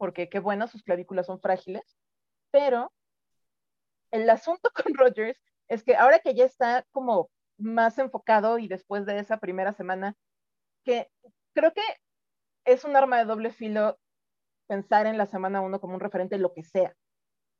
porque 0.00 0.30
qué 0.30 0.38
bueno, 0.38 0.66
sus 0.66 0.82
clavículas 0.82 1.26
son 1.26 1.42
frágiles, 1.42 1.98
pero 2.50 2.90
el 4.10 4.30
asunto 4.30 4.70
con 4.74 4.94
Rogers 4.94 5.38
es 5.68 5.82
que 5.84 5.94
ahora 5.94 6.20
que 6.20 6.34
ya 6.34 6.46
está 6.46 6.86
como 6.90 7.30
más 7.58 7.98
enfocado 7.98 8.58
y 8.58 8.66
después 8.66 9.04
de 9.04 9.18
esa 9.18 9.36
primera 9.36 9.74
semana, 9.74 10.16
que 10.84 11.10
creo 11.52 11.74
que 11.74 11.82
es 12.64 12.84
un 12.84 12.96
arma 12.96 13.18
de 13.18 13.26
doble 13.26 13.52
filo 13.52 13.98
pensar 14.70 15.06
en 15.08 15.18
la 15.18 15.26
semana 15.26 15.60
uno 15.62 15.80
como 15.80 15.94
un 15.94 16.00
referente 16.00 16.38
lo 16.38 16.54
que 16.54 16.62
sea, 16.62 16.94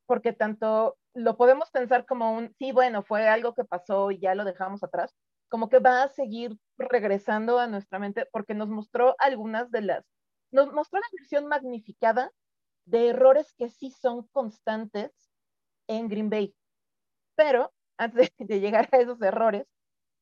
porque 0.06 0.32
tanto 0.32 0.96
lo 1.12 1.36
podemos 1.36 1.72
pensar 1.72 2.06
como 2.06 2.32
un, 2.32 2.54
sí, 2.56 2.70
bueno, 2.70 3.02
fue 3.02 3.28
algo 3.28 3.52
que 3.54 3.64
pasó 3.64 4.12
y 4.12 4.20
ya 4.20 4.36
lo 4.36 4.44
dejamos 4.44 4.84
atrás, 4.84 5.12
como 5.48 5.68
que 5.68 5.80
va 5.80 6.04
a 6.04 6.08
seguir 6.08 6.56
regresando 6.78 7.58
a 7.58 7.66
nuestra 7.66 7.98
mente 7.98 8.28
porque 8.30 8.54
nos 8.54 8.68
mostró 8.68 9.16
algunas 9.18 9.72
de 9.72 9.82
las 9.82 10.04
nos 10.52 10.72
mostró 10.72 11.00
la 11.00 11.06
versión 11.18 11.46
magnificada 11.48 12.30
de 12.86 13.08
errores 13.08 13.52
que 13.58 13.70
sí 13.70 13.90
son 13.90 14.28
constantes 14.28 15.12
en 15.88 16.08
Green 16.08 16.30
Bay. 16.30 16.54
Pero 17.36 17.72
antes 17.98 18.30
de 18.38 18.60
llegar 18.60 18.88
a 18.92 18.98
esos 18.98 19.20
errores, 19.22 19.66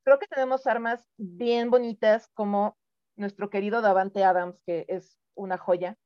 creo 0.04 0.18
que 0.18 0.26
tenemos 0.26 0.66
armas 0.66 1.04
bien 1.18 1.70
bonitas 1.70 2.28
como 2.34 2.78
nuestro 3.16 3.50
querido 3.50 3.82
Davante 3.82 4.24
Adams, 4.24 4.60
que 4.66 4.86
es 4.88 5.18
una 5.34 5.58
joya. 5.58 5.96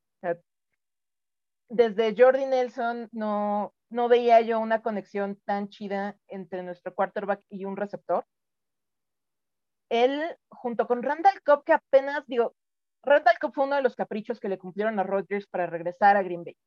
Desde 1.75 2.15
Jordi 2.15 2.45
Nelson 2.45 3.09
no, 3.13 3.73
no 3.89 4.07
veía 4.07 4.43
yo 4.43 4.61
una 4.61 4.83
conexión 4.83 5.41
tan 5.47 5.71
chida 5.71 6.19
entre 6.29 6.63
nuestro 6.63 6.95
quarterback 6.95 7.41
y 7.49 7.65
un 7.65 7.79
receptor. 7.79 8.27
Él, 9.89 10.37
junto 10.51 10.87
con 10.87 11.03
Randall 11.03 11.41
Cobb, 11.43 11.65
que 11.65 11.73
apenas, 11.73 12.27
digo, 12.27 12.55
Randall 13.03 13.39
Cobb 13.41 13.55
fue 13.55 13.65
uno 13.65 13.77
de 13.77 13.83
los 13.83 13.97
caprichos 13.97 14.39
que 14.39 14.51
le 14.51 14.59
cumplieron 14.59 14.99
a 14.99 15.03
Rodgers 15.03 15.47
para 15.47 15.67
regresar 15.67 16.19
a 16.19 16.23
Green 16.23 16.45
Bay. 16.45 16.59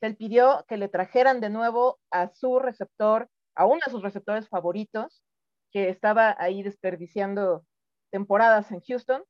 Él 0.00 0.16
pidió 0.16 0.64
que 0.66 0.78
le 0.78 0.88
trajeran 0.88 1.40
de 1.40 1.50
nuevo 1.50 2.00
a 2.10 2.26
su 2.34 2.58
receptor, 2.58 3.28
a 3.54 3.66
uno 3.66 3.78
de 3.86 3.92
sus 3.92 4.02
receptores 4.02 4.48
favoritos, 4.48 5.22
que 5.70 5.90
estaba 5.90 6.34
ahí 6.40 6.64
desperdiciando 6.64 7.64
temporadas 8.10 8.72
en 8.72 8.80
Houston, 8.80 9.22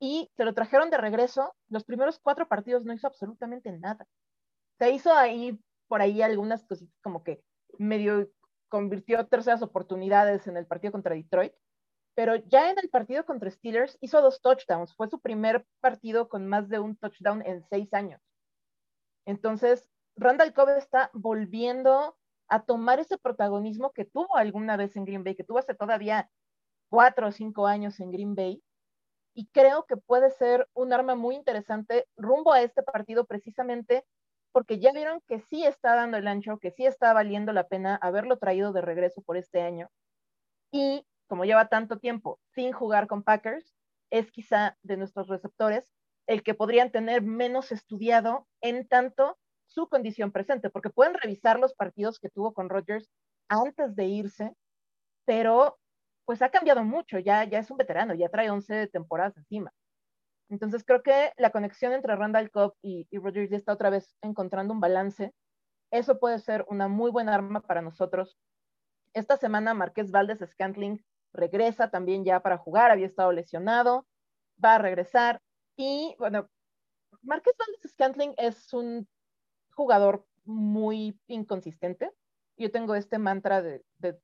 y 0.00 0.30
se 0.34 0.46
lo 0.46 0.54
trajeron 0.54 0.88
de 0.88 0.96
regreso. 0.96 1.54
Los 1.68 1.84
primeros 1.84 2.18
cuatro 2.20 2.48
partidos 2.48 2.86
no 2.86 2.94
hizo 2.94 3.06
absolutamente 3.06 3.70
nada. 3.70 4.06
Se 4.78 4.90
hizo 4.90 5.12
ahí, 5.12 5.58
por 5.88 6.00
ahí 6.00 6.22
algunas 6.22 6.64
cositas 6.64 6.94
como 7.02 7.22
que 7.22 7.42
medio 7.78 8.28
convirtió 8.68 9.26
terceras 9.26 9.62
oportunidades 9.62 10.46
en 10.46 10.56
el 10.56 10.66
partido 10.66 10.92
contra 10.92 11.14
Detroit, 11.14 11.52
pero 12.14 12.36
ya 12.36 12.70
en 12.70 12.78
el 12.78 12.88
partido 12.90 13.24
contra 13.24 13.50
Steelers 13.50 13.96
hizo 14.00 14.20
dos 14.20 14.40
touchdowns. 14.40 14.94
Fue 14.94 15.08
su 15.08 15.20
primer 15.20 15.66
partido 15.80 16.28
con 16.28 16.46
más 16.46 16.68
de 16.68 16.78
un 16.78 16.96
touchdown 16.96 17.42
en 17.46 17.62
seis 17.68 17.92
años. 17.92 18.20
Entonces, 19.26 19.88
Randall 20.16 20.52
Cobb 20.52 20.70
está 20.70 21.10
volviendo 21.14 22.16
a 22.48 22.62
tomar 22.64 23.00
ese 23.00 23.16
protagonismo 23.18 23.92
que 23.92 24.04
tuvo 24.04 24.36
alguna 24.36 24.76
vez 24.76 24.96
en 24.96 25.04
Green 25.04 25.24
Bay, 25.24 25.34
que 25.34 25.44
tuvo 25.44 25.58
hace 25.58 25.74
todavía 25.74 26.30
cuatro 26.90 27.28
o 27.28 27.32
cinco 27.32 27.66
años 27.66 27.98
en 28.00 28.10
Green 28.10 28.34
Bay. 28.34 28.62
Y 29.34 29.46
creo 29.48 29.86
que 29.86 29.96
puede 29.96 30.30
ser 30.30 30.68
un 30.74 30.92
arma 30.92 31.14
muy 31.14 31.34
interesante 31.34 32.06
rumbo 32.16 32.52
a 32.52 32.60
este 32.60 32.82
partido 32.82 33.24
precisamente 33.24 34.04
porque 34.52 34.78
ya 34.78 34.92
vieron 34.92 35.20
que 35.26 35.40
sí 35.40 35.64
está 35.64 35.94
dando 35.96 36.18
el 36.18 36.28
ancho, 36.28 36.58
que 36.58 36.70
sí 36.70 36.86
está 36.86 37.12
valiendo 37.12 37.52
la 37.52 37.68
pena 37.68 37.96
haberlo 37.96 38.38
traído 38.38 38.72
de 38.72 38.82
regreso 38.82 39.22
por 39.22 39.36
este 39.36 39.62
año. 39.62 39.90
Y 40.70 41.06
como 41.26 41.44
lleva 41.44 41.68
tanto 41.68 41.98
tiempo 41.98 42.38
sin 42.54 42.72
jugar 42.72 43.06
con 43.06 43.22
Packers, 43.22 43.74
es 44.10 44.30
quizá 44.30 44.76
de 44.82 44.96
nuestros 44.98 45.28
receptores 45.28 45.90
el 46.26 46.42
que 46.42 46.54
podrían 46.54 46.92
tener 46.92 47.22
menos 47.22 47.72
estudiado 47.72 48.46
en 48.60 48.86
tanto 48.86 49.38
su 49.66 49.88
condición 49.88 50.32
presente, 50.32 50.70
porque 50.70 50.90
pueden 50.90 51.14
revisar 51.14 51.58
los 51.58 51.74
partidos 51.74 52.20
que 52.20 52.28
tuvo 52.28 52.52
con 52.52 52.68
Rodgers 52.68 53.10
antes 53.48 53.96
de 53.96 54.04
irse, 54.04 54.54
pero 55.24 55.78
pues 56.26 56.42
ha 56.42 56.50
cambiado 56.50 56.84
mucho, 56.84 57.18
ya, 57.18 57.44
ya 57.44 57.58
es 57.58 57.70
un 57.70 57.78
veterano, 57.78 58.14
ya 58.14 58.28
trae 58.28 58.50
11 58.50 58.88
temporadas 58.88 59.36
encima. 59.36 59.72
Entonces 60.52 60.84
creo 60.84 61.02
que 61.02 61.32
la 61.38 61.48
conexión 61.48 61.94
entre 61.94 62.14
Randall 62.14 62.50
Cobb 62.50 62.74
y, 62.82 63.06
y 63.10 63.16
Rodgers 63.16 63.48
ya 63.48 63.56
está 63.56 63.72
otra 63.72 63.88
vez 63.88 64.14
encontrando 64.20 64.74
un 64.74 64.80
balance. 64.80 65.32
Eso 65.90 66.18
puede 66.18 66.38
ser 66.40 66.66
una 66.68 66.88
muy 66.88 67.10
buena 67.10 67.34
arma 67.34 67.62
para 67.62 67.80
nosotros. 67.80 68.36
Esta 69.14 69.38
semana 69.38 69.72
Marqués 69.72 70.10
Valdez 70.10 70.40
Scantling 70.46 71.02
regresa 71.32 71.88
también 71.88 72.22
ya 72.22 72.40
para 72.40 72.58
jugar, 72.58 72.90
había 72.90 73.06
estado 73.06 73.32
lesionado, 73.32 74.06
va 74.62 74.74
a 74.74 74.78
regresar. 74.78 75.40
Y 75.74 76.14
bueno, 76.18 76.50
Marqués 77.22 77.54
Valdez 77.58 77.90
Scantling 77.90 78.34
es 78.36 78.74
un 78.74 79.08
jugador 79.70 80.26
muy 80.44 81.18
inconsistente. 81.28 82.10
Yo 82.58 82.70
tengo 82.70 82.94
este 82.94 83.16
mantra 83.16 83.62
de, 83.62 83.82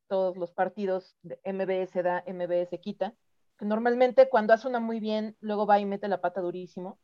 todos 0.08 0.36
los 0.36 0.52
partidos 0.52 1.16
de 1.22 1.40
MBS 1.42 2.02
da, 2.02 2.22
MBS 2.26 2.78
quita, 2.82 3.14
normalmente 3.60 4.28
cuando 4.28 4.54
hace 4.54 4.68
una 4.68 4.80
muy 4.80 5.00
bien, 5.00 5.36
luego 5.40 5.66
va 5.66 5.78
y 5.78 5.86
mete 5.86 6.08
la 6.08 6.20
pata 6.20 6.40
durísimo. 6.40 6.98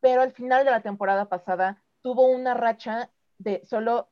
Pero 0.00 0.22
al 0.22 0.32
final 0.32 0.64
de 0.64 0.70
la 0.70 0.82
temporada 0.82 1.28
pasada 1.28 1.82
tuvo 2.02 2.26
una 2.26 2.54
racha 2.54 3.10
de 3.38 3.64
solo 3.66 4.10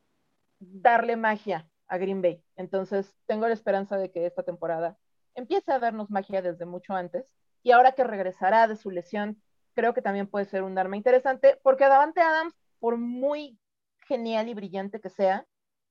darle 0.58 1.16
magia 1.16 1.68
a 1.88 1.98
Green 1.98 2.22
Bay. 2.22 2.42
Entonces 2.56 3.14
tengo 3.26 3.46
la 3.48 3.54
esperanza 3.54 3.96
de 3.96 4.10
que 4.10 4.26
esta 4.26 4.42
temporada 4.42 4.98
empiece 5.34 5.72
a 5.72 5.78
darnos 5.78 6.10
magia 6.10 6.42
desde 6.42 6.66
mucho 6.66 6.94
antes. 6.94 7.32
Y 7.62 7.72
ahora 7.72 7.92
que 7.92 8.04
regresará 8.04 8.66
de 8.68 8.76
su 8.76 8.90
lesión, 8.90 9.42
creo 9.74 9.94
que 9.94 10.02
también 10.02 10.26
puede 10.26 10.44
ser 10.46 10.62
un 10.62 10.78
arma 10.78 10.96
interesante, 10.96 11.58
porque 11.62 11.84
Davante 11.84 12.20
Adams, 12.20 12.54
por 12.78 12.96
muy 12.98 13.58
genial 14.06 14.48
y 14.48 14.54
brillante 14.54 15.00
que 15.00 15.10
sea, 15.10 15.46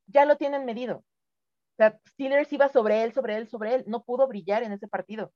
ya 0.07 0.25
lo 0.25 0.37
tienen 0.37 0.65
medido. 0.65 0.97
O 0.97 1.75
sea, 1.77 1.99
Steelers 2.07 2.53
iba 2.53 2.69
sobre 2.69 3.03
él, 3.03 3.13
sobre 3.13 3.37
él, 3.37 3.47
sobre 3.47 3.75
él. 3.75 3.83
No 3.87 4.03
pudo 4.03 4.27
brillar 4.27 4.63
en 4.63 4.73
ese 4.73 4.87
partido. 4.87 5.31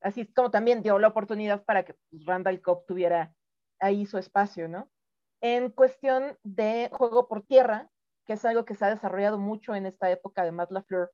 Así 0.00 0.26
como 0.26 0.50
también 0.50 0.82
dio 0.82 0.98
la 0.98 1.08
oportunidad 1.08 1.64
para 1.64 1.84
que 1.84 1.94
pues, 2.10 2.24
Randall 2.24 2.62
Cobb 2.62 2.86
tuviera 2.86 3.34
ahí 3.80 4.06
su 4.06 4.18
espacio, 4.18 4.68
¿no? 4.68 4.90
En 5.42 5.70
cuestión 5.70 6.36
de 6.42 6.90
juego 6.92 7.28
por 7.28 7.42
tierra, 7.42 7.90
que 8.26 8.34
es 8.34 8.44
algo 8.44 8.64
que 8.64 8.74
se 8.74 8.84
ha 8.84 8.90
desarrollado 8.90 9.38
mucho 9.38 9.74
en 9.74 9.86
esta 9.86 10.10
época 10.10 10.44
de 10.44 10.52
Matt 10.52 10.70
LaFleur, 10.70 11.10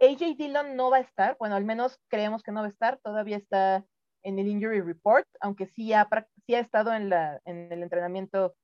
AJ 0.00 0.36
Dillon 0.36 0.76
no 0.76 0.90
va 0.90 0.98
a 0.98 1.00
estar, 1.00 1.36
bueno, 1.38 1.56
al 1.56 1.64
menos 1.64 1.98
creemos 2.08 2.42
que 2.42 2.52
no 2.52 2.60
va 2.60 2.66
a 2.66 2.70
estar, 2.70 2.98
todavía 3.02 3.36
está 3.36 3.84
en 4.22 4.38
el 4.38 4.48
injury 4.48 4.80
report, 4.80 5.26
aunque 5.40 5.66
sí 5.66 5.92
ha, 5.92 6.08
sí 6.46 6.54
ha 6.54 6.60
estado 6.60 6.92
en, 6.94 7.12
en 7.44 7.72
el 7.72 7.82
entrenamiento 7.82 8.54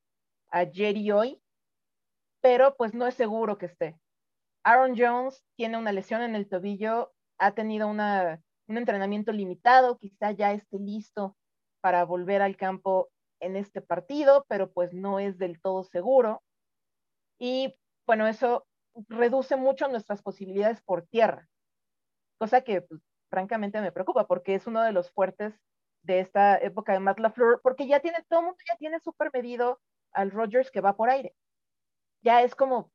ayer 0.50 0.96
y 0.96 1.10
hoy, 1.10 1.42
pero 2.40 2.76
pues 2.76 2.94
no 2.94 3.06
es 3.06 3.14
seguro 3.14 3.58
que 3.58 3.66
esté. 3.66 3.98
Aaron 4.64 4.94
Jones 4.96 5.44
tiene 5.56 5.78
una 5.78 5.92
lesión 5.92 6.22
en 6.22 6.34
el 6.34 6.48
tobillo, 6.48 7.12
ha 7.38 7.54
tenido 7.54 7.88
una, 7.88 8.40
un 8.68 8.78
entrenamiento 8.78 9.32
limitado, 9.32 9.98
quizá 9.98 10.32
ya 10.32 10.52
esté 10.52 10.78
listo 10.78 11.36
para 11.80 12.04
volver 12.04 12.42
al 12.42 12.56
campo 12.56 13.10
en 13.40 13.56
este 13.56 13.80
partido, 13.80 14.44
pero 14.48 14.72
pues 14.72 14.92
no 14.92 15.20
es 15.20 15.38
del 15.38 15.60
todo 15.60 15.84
seguro. 15.84 16.42
Y 17.38 17.74
bueno, 18.06 18.26
eso 18.26 18.66
reduce 19.08 19.56
mucho 19.56 19.88
nuestras 19.88 20.22
posibilidades 20.22 20.80
por 20.82 21.06
tierra, 21.06 21.48
cosa 22.38 22.62
que 22.62 22.82
pues, 22.82 23.00
francamente 23.30 23.80
me 23.80 23.92
preocupa 23.92 24.26
porque 24.26 24.54
es 24.54 24.66
uno 24.66 24.82
de 24.82 24.92
los 24.92 25.10
fuertes 25.10 25.54
de 26.02 26.20
esta 26.20 26.56
época 26.58 26.92
de 26.92 27.00
Matt 27.00 27.18
porque 27.62 27.86
ya 27.86 28.00
tiene, 28.00 28.24
todo 28.28 28.40
el 28.40 28.46
mundo 28.46 28.58
ya 28.68 28.76
tiene 28.76 29.00
súper 29.00 29.30
medido 29.32 29.80
al 30.12 30.30
Rogers 30.30 30.70
que 30.70 30.80
va 30.80 30.96
por 30.96 31.10
aire. 31.10 31.34
Ya 32.22 32.42
es 32.42 32.54
como, 32.54 32.92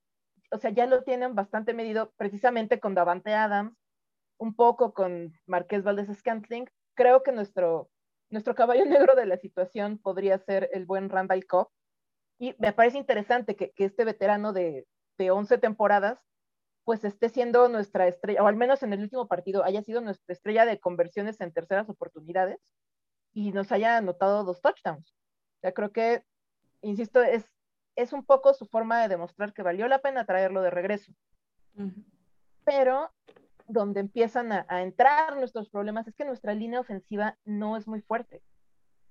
o 0.51 0.57
sea, 0.57 0.71
ya 0.71 0.85
lo 0.85 1.03
tienen 1.03 1.35
bastante 1.35 1.73
medido 1.73 2.11
precisamente 2.17 2.79
con 2.79 2.95
Davante 2.95 3.33
Adams, 3.33 3.77
un 4.41 4.55
poco 4.55 4.91
con 4.93 5.33
Marqués 5.45 5.83
Valdés 5.83 6.09
Scantling. 6.17 6.67
Creo 6.95 7.21
que 7.21 7.31
nuestro, 7.31 7.91
nuestro 8.31 8.55
caballo 8.55 8.85
negro 8.85 9.15
de 9.15 9.27
la 9.27 9.37
situación 9.37 9.99
podría 9.99 10.39
ser 10.39 10.69
el 10.73 10.85
buen 10.85 11.09
Randall 11.09 11.45
Cobb. 11.45 11.69
Y 12.39 12.55
me 12.57 12.73
parece 12.73 12.97
interesante 12.97 13.55
que, 13.55 13.71
que 13.71 13.85
este 13.85 14.03
veterano 14.03 14.51
de, 14.51 14.87
de 15.19 15.29
11 15.29 15.59
temporadas, 15.59 16.19
pues 16.83 17.03
esté 17.03 17.29
siendo 17.29 17.69
nuestra 17.69 18.07
estrella, 18.07 18.41
o 18.41 18.47
al 18.47 18.55
menos 18.55 18.81
en 18.81 18.93
el 18.93 19.01
último 19.01 19.27
partido 19.27 19.63
haya 19.63 19.83
sido 19.83 20.01
nuestra 20.01 20.33
estrella 20.33 20.65
de 20.65 20.79
conversiones 20.79 21.39
en 21.39 21.53
terceras 21.53 21.87
oportunidades 21.87 22.59
y 23.33 23.51
nos 23.51 23.71
haya 23.71 23.97
anotado 23.97 24.43
dos 24.43 24.59
touchdowns. 24.59 25.15
Ya 25.61 25.71
creo 25.71 25.91
que, 25.91 26.23
insisto, 26.81 27.21
es, 27.21 27.45
es 27.95 28.11
un 28.11 28.25
poco 28.25 28.55
su 28.55 28.65
forma 28.65 29.03
de 29.03 29.09
demostrar 29.09 29.53
que 29.53 29.61
valió 29.61 29.87
la 29.87 29.99
pena 29.99 30.25
traerlo 30.25 30.63
de 30.63 30.71
regreso. 30.71 31.13
Pero 32.65 33.11
donde 33.71 33.99
empiezan 33.99 34.51
a, 34.51 34.65
a, 34.69 34.81
entrar 34.81 35.37
nuestros 35.37 35.69
problemas 35.69 36.07
es 36.07 36.15
que 36.15 36.25
nuestra 36.25 36.53
línea 36.53 36.79
ofensiva 36.79 37.37
no 37.45 37.77
es 37.77 37.87
muy 37.87 38.01
fuerte. 38.01 38.41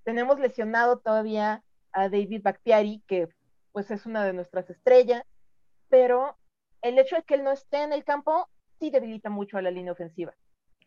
Tenemos 0.04 0.38
lesionado 0.38 0.98
todavía 0.98 1.62
a 1.92 2.08
David 2.08 2.42
Bakhtiari, 2.42 3.02
que 3.06 3.28
pues 3.72 3.90
es 3.90 4.06
una 4.06 4.24
de 4.24 4.32
nuestras 4.32 4.68
estrellas, 4.70 5.24
pero 5.88 6.36
el 6.82 6.98
hecho 6.98 7.16
de 7.16 7.22
que 7.22 7.34
él 7.34 7.44
no 7.44 7.52
esté 7.52 7.82
en 7.82 7.92
el 7.92 8.04
campo 8.04 8.48
sí 8.78 8.90
debilita 8.90 9.30
mucho 9.30 9.58
a 9.58 9.62
la 9.62 9.70
línea 9.70 9.92
ofensiva. 9.92 10.34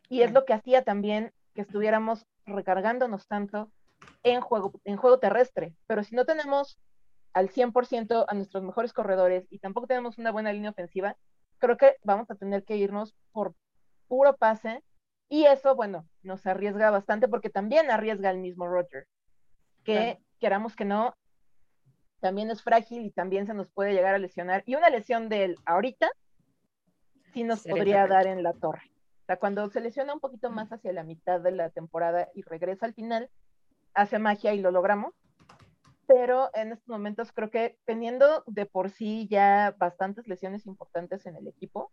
Y 0.09 0.21
es 0.21 0.31
lo 0.31 0.45
que 0.45 0.53
hacía 0.53 0.83
también 0.83 1.31
que 1.53 1.61
estuviéramos 1.61 2.25
recargándonos 2.45 3.27
tanto 3.27 3.71
en 4.23 4.41
juego, 4.41 4.73
en 4.83 4.97
juego 4.97 5.19
terrestre. 5.19 5.75
Pero 5.87 6.03
si 6.03 6.15
no 6.15 6.25
tenemos 6.25 6.77
al 7.33 7.49
100% 7.49 8.25
a 8.27 8.33
nuestros 8.33 8.63
mejores 8.63 8.93
corredores 8.93 9.47
y 9.49 9.59
tampoco 9.59 9.87
tenemos 9.87 10.17
una 10.17 10.31
buena 10.31 10.51
línea 10.51 10.71
ofensiva, 10.71 11.15
creo 11.59 11.77
que 11.77 11.95
vamos 12.03 12.29
a 12.29 12.35
tener 12.35 12.63
que 12.63 12.77
irnos 12.77 13.15
por 13.31 13.55
puro 14.13 14.37
pase. 14.37 14.83
Y 15.27 15.45
eso, 15.45 15.75
bueno, 15.75 16.07
nos 16.21 16.45
arriesga 16.45 16.91
bastante 16.91 17.27
porque 17.27 17.49
también 17.49 17.89
arriesga 17.89 18.29
el 18.29 18.37
mismo 18.37 18.67
Roger, 18.67 19.07
que 19.83 20.19
queramos 20.39 20.75
que 20.75 20.85
no, 20.85 21.15
también 22.19 22.51
es 22.51 22.61
frágil 22.61 23.07
y 23.07 23.09
también 23.09 23.47
se 23.47 23.55
nos 23.55 23.71
puede 23.71 23.93
llegar 23.93 24.13
a 24.13 24.19
lesionar. 24.19 24.61
Y 24.67 24.75
una 24.75 24.91
lesión 24.91 25.29
de 25.29 25.45
él 25.45 25.55
ahorita 25.65 26.11
sí 27.33 27.43
nos 27.43 27.63
podría 27.63 28.05
dar 28.05 28.27
en 28.27 28.43
la 28.43 28.53
torre. 28.53 28.91
O 29.23 29.25
sea, 29.25 29.37
cuando 29.37 29.67
se 29.71 29.81
lesiona 29.81 30.13
un 30.13 30.19
poquito 30.19 30.51
más 30.51 30.71
hacia 30.71 30.93
la 30.93 31.03
mitad 31.03 31.41
de 31.41 31.51
la 31.51 31.71
temporada 31.71 32.29
y 32.35 32.43
regresa 32.43 32.85
al 32.85 32.93
final, 32.93 33.31
hace 33.95 34.19
magia 34.19 34.53
y 34.53 34.61
lo 34.61 34.69
logramos. 34.69 35.15
Pero 36.05 36.51
en 36.53 36.73
estos 36.73 36.87
momentos 36.87 37.31
creo 37.31 37.49
que 37.49 37.79
teniendo 37.85 38.43
de 38.45 38.67
por 38.67 38.91
sí 38.91 39.27
ya 39.27 39.73
bastantes 39.79 40.27
lesiones 40.27 40.67
importantes 40.67 41.25
en 41.25 41.35
el 41.35 41.47
equipo, 41.47 41.91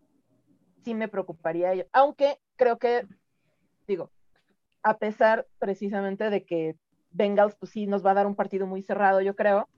sí 0.84 0.94
me 0.94 1.08
preocuparía. 1.08 1.86
Aunque 1.92 2.38
creo 2.56 2.78
que, 2.78 3.06
digo, 3.86 4.10
a 4.82 4.98
pesar 4.98 5.46
precisamente 5.58 6.30
de 6.30 6.44
que 6.44 6.76
Bengals, 7.12 7.54
pues 7.56 7.72
sí 7.72 7.86
nos 7.86 8.04
va 8.04 8.12
a 8.12 8.14
dar 8.14 8.26
un 8.26 8.36
partido 8.36 8.66
muy 8.66 8.82
cerrado, 8.82 9.20
yo 9.20 9.34
creo, 9.34 9.68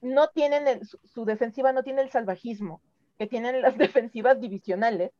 no 0.00 0.28
tienen, 0.28 0.84
su, 0.84 1.24
defensiva 1.24 1.72
no 1.72 1.82
tiene 1.82 2.02
el 2.02 2.10
salvajismo 2.10 2.80
que 3.18 3.26
tienen 3.26 3.60
las 3.60 3.76
defensivas 3.78 4.40
divisionales, 4.40 5.12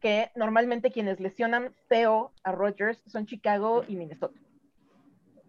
que 0.00 0.30
normalmente 0.34 0.90
quienes 0.90 1.20
lesionan 1.20 1.74
feo 1.88 2.32
a 2.42 2.52
Rodgers 2.52 3.02
son 3.06 3.26
Chicago 3.26 3.84
y 3.86 3.96
Minnesota. 3.96 4.38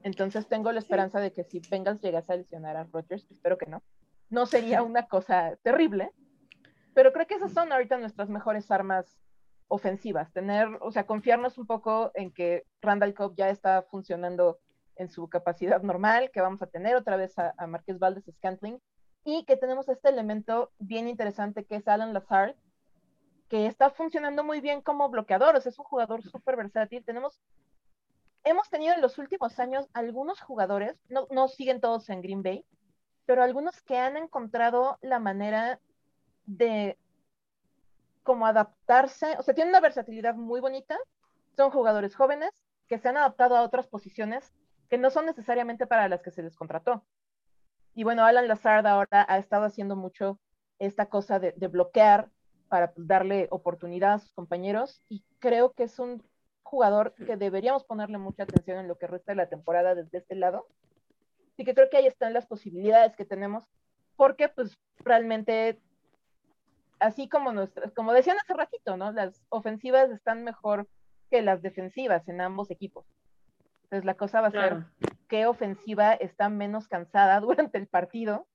Entonces 0.04 0.48
tengo 0.48 0.72
la 0.72 0.80
esperanza 0.80 1.20
de 1.20 1.32
que 1.32 1.44
si 1.44 1.62
Bengals 1.70 2.02
llegase 2.02 2.34
a 2.34 2.36
lesionar 2.36 2.76
a 2.76 2.84
Rodgers, 2.84 3.26
espero 3.32 3.58
que 3.58 3.68
no, 3.68 3.82
no 4.30 4.46
sería 4.46 4.84
una 4.84 5.08
cosa 5.08 5.56
terrible, 5.64 6.12
pero 6.94 7.14
creo 7.14 7.28
que 7.28 7.36
esas 7.36 7.54
son 7.54 7.72
ahorita 7.72 7.98
nuestras 7.98 8.30
mejores 8.30 8.70
armas 8.72 9.20
ofensivas, 9.68 10.32
tener, 10.32 10.68
o 10.82 10.92
sea, 10.92 11.06
confiarnos 11.06 11.58
un 11.58 11.66
poco 11.66 12.12
en 12.14 12.32
que 12.32 12.66
Randall 12.82 13.14
Cobb 13.14 13.36
ya 13.36 13.50
está 13.50 13.82
funcionando 13.84 14.60
en 14.96 15.10
su 15.10 15.28
capacidad 15.30 15.82
normal, 15.82 16.30
que 16.32 16.42
vamos 16.42 16.62
a 16.62 16.68
tener 16.68 16.96
otra 16.96 17.18
vez 17.18 17.38
a, 17.40 17.54
a 17.58 17.66
Marqués 17.66 17.98
Valdez 17.98 18.26
Scantling, 18.38 18.80
y 19.26 19.46
que 19.46 19.58
tenemos 19.58 19.88
este 19.90 20.10
elemento 20.10 20.72
bien 20.80 21.08
interesante 21.08 21.66
que 21.66 21.78
es 21.78 21.88
Alan 21.88 22.14
Lazard, 22.14 22.56
que 23.50 23.68
está 23.68 23.90
funcionando 23.90 24.44
muy 24.44 24.62
bien 24.62 24.82
como 24.82 25.10
bloqueador, 25.10 25.56
o 25.56 25.62
sea, 25.62 25.70
es 25.70 25.80
un 25.80 25.86
jugador 25.86 26.24
súper 26.24 26.56
versátil. 26.56 27.06
Tenemos, 27.06 27.40
hemos 28.44 28.70
tenido 28.70 28.94
en 28.94 29.02
los 29.02 29.18
últimos 29.18 29.60
años 29.60 29.88
algunos 29.94 30.42
jugadores, 30.42 30.96
no, 31.10 31.28
no 31.30 31.48
siguen 31.48 31.80
todos 31.80 32.10
en 32.10 32.22
Green 32.22 32.44
Bay, 32.44 32.66
pero 33.26 33.44
algunos 33.44 33.82
que 33.82 33.98
han 33.98 34.18
encontrado 34.18 34.98
la 35.02 35.20
manera 35.20 35.80
de 36.46 36.98
como 38.24 38.46
adaptarse, 38.46 39.36
o 39.38 39.44
sea, 39.44 39.54
tienen 39.54 39.72
una 39.72 39.82
versatilidad 39.82 40.36
muy 40.36 40.62
bonita, 40.62 40.98
son 41.56 41.72
jugadores 41.72 42.16
jóvenes 42.16 42.52
que 42.88 42.98
se 42.98 43.10
han 43.10 43.18
adaptado 43.18 43.58
a 43.58 43.64
otras 43.64 43.88
posiciones 43.88 44.54
que 44.90 44.98
no 44.98 45.10
son 45.10 45.26
necesariamente 45.26 45.88
para 45.88 46.08
las 46.08 46.22
que 46.22 46.32
se 46.32 46.44
les 46.44 46.56
contrató. 46.56 47.04
Y 47.96 48.04
bueno, 48.04 48.26
Alan 48.26 48.48
Lazard 48.48 48.88
ahora 48.88 49.26
ha 49.28 49.38
estado 49.38 49.66
haciendo 49.66 49.96
mucho 49.96 50.40
esta 50.80 51.08
cosa 51.08 51.40
de, 51.40 51.52
bloquear 51.68 52.30
para 52.68 52.92
pues, 52.92 53.08
darle 53.08 53.48
oportunidad 53.52 54.14
a 54.14 54.20
sus 54.20 54.32
compañeros 54.34 55.02
y 55.10 55.24
creo 55.40 55.74
que 55.74 55.84
es 55.84 56.00
un 56.00 56.24
jugador 56.64 57.14
que 57.14 57.38
deberíamos 57.38 57.84
ponerle 57.84 58.18
mucha 58.18 58.44
atención 58.44 58.80
en 58.80 58.88
lo 58.88 58.98
que 58.98 59.08
resta 59.08 59.32
de 59.32 59.36
la 59.36 59.50
temporada 59.50 59.94
desde 59.96 60.18
este 60.18 60.36
lado. 60.36 60.66
Así 61.54 61.64
que 61.66 61.76
creo 61.76 61.90
que 61.90 61.98
ahí 61.98 62.08
están 62.08 62.34
las 62.34 62.48
posibilidades 62.48 63.16
que 63.16 63.26
tenemos, 63.26 63.64
porque 64.16 64.50
pues 64.50 64.76
realmente, 64.98 65.80
así 67.00 67.30
como 67.30 67.52
nuestras, 67.52 67.92
como 67.94 68.14
decían 68.14 68.38
hace 68.38 68.54
ratito, 68.54 68.98
¿no? 68.98 69.12
Las 69.12 69.44
ofensivas 69.50 70.10
están 70.12 70.44
mejor 70.44 70.88
que 71.30 71.42
las 71.42 71.62
defensivas 71.62 72.28
en 72.28 72.42
ambos 72.42 72.72
equipos. 72.72 73.06
Entonces 73.84 74.06
la 74.06 74.16
cosa 74.16 74.42
va 74.42 74.48
a 74.48 74.52
ser 74.52 74.86
qué 75.28 75.46
ofensiva 75.46 76.14
está 76.14 76.50
menos 76.50 76.88
cansada 76.88 77.40
durante 77.42 77.78
el 77.78 77.88
partido. 77.88 78.48